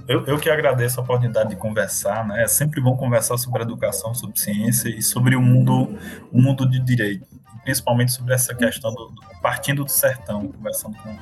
Eu, 0.08 0.26
eu 0.26 0.39
que 0.39 0.50
agradeço 0.50 1.00
a 1.00 1.04
oportunidade 1.04 1.52
de 1.52 1.56
conversar, 1.56 2.28
né? 2.28 2.43
É 2.43 2.48
sempre 2.48 2.82
bom 2.82 2.98
conversar 2.98 3.38
sobre 3.38 3.62
educação, 3.62 4.15
sobre 4.15 4.39
ciência 4.39 4.89
e 4.89 5.02
sobre 5.02 5.36
o 5.36 5.41
mundo, 5.41 5.96
o 6.32 6.41
mundo 6.41 6.67
de 6.67 6.80
direito, 6.80 7.28
principalmente 7.63 8.12
sobre 8.12 8.34
essa 8.34 8.56
questão 8.56 8.91
do, 8.93 9.10
do 9.10 9.22
partindo 9.43 9.84
do 9.84 9.91
sertão, 9.91 10.48
conversando 10.48 10.98
com, 10.98 11.15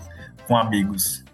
com 0.48 0.58
amigos. 0.58 1.26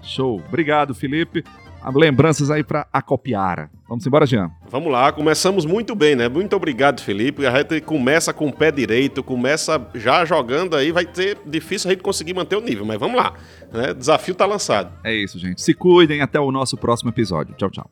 Show. 0.00 0.40
Obrigado, 0.46 0.94
Felipe. 0.94 1.44
Lembranças 1.92 2.50
aí 2.50 2.62
para 2.62 2.86
acopiar. 2.92 3.70
Vamos 3.88 4.06
embora, 4.06 4.26
Jean. 4.26 4.50
Vamos 4.70 4.90
lá, 4.90 5.12
começamos 5.12 5.66
muito 5.66 5.94
bem, 5.94 6.16
né? 6.16 6.28
Muito 6.28 6.56
obrigado, 6.56 7.00
Felipe. 7.00 7.46
A 7.46 7.58
gente 7.58 7.80
começa 7.82 8.32
com 8.32 8.48
o 8.48 8.52
pé 8.52 8.70
direito, 8.70 9.22
começa 9.22 9.80
já 9.94 10.24
jogando 10.24 10.76
aí, 10.76 10.90
vai 10.92 11.06
ser 11.12 11.38
difícil 11.44 11.90
a 11.90 11.92
gente 11.92 12.02
conseguir 12.02 12.34
manter 12.34 12.56
o 12.56 12.60
nível, 12.60 12.84
mas 12.84 12.98
vamos 12.98 13.16
lá. 13.16 13.34
Né? 13.72 13.92
Desafio 13.92 14.34
tá 14.34 14.46
lançado. 14.46 14.92
É 15.04 15.14
isso, 15.14 15.38
gente. 15.38 15.60
Se 15.60 15.74
cuidem 15.74 16.20
até 16.20 16.40
o 16.40 16.50
nosso 16.50 16.76
próximo 16.76 17.10
episódio. 17.10 17.54
Tchau, 17.56 17.70
tchau. 17.70 17.90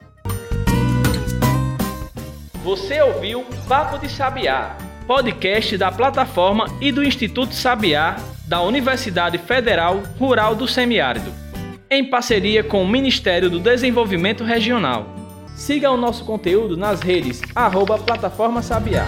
Você 2.65 3.03
ouviu 3.03 3.45
Papo 3.69 3.99
de 3.99 4.09
Sabiá, 4.09 4.77
podcast 5.07 5.77
da 5.77 5.91
plataforma 5.91 6.67
e 6.81 6.93
do 6.93 7.03
Instituto 7.03 7.55
Sabiá 7.55 8.17
da 8.47 8.61
Universidade 8.63 9.39
Federal 9.39 10.03
Rural 10.19 10.55
do 10.55 10.69
Semiárido, 10.69 11.33
em 11.93 12.05
parceria 12.05 12.65
com 12.65 12.83
o 12.83 12.89
Ministério 12.89 13.51
do 13.51 13.61
Desenvolvimento 13.61 14.45
Regional. 14.45 15.15
Siga 15.55 15.91
o 15.91 15.97
nosso 15.97 16.25
conteúdo 16.25 16.75
nas 16.75 17.01
redes 17.01 17.43
arroba 17.55 17.99
Plataforma 17.99 18.63
Sabiá. 18.63 19.07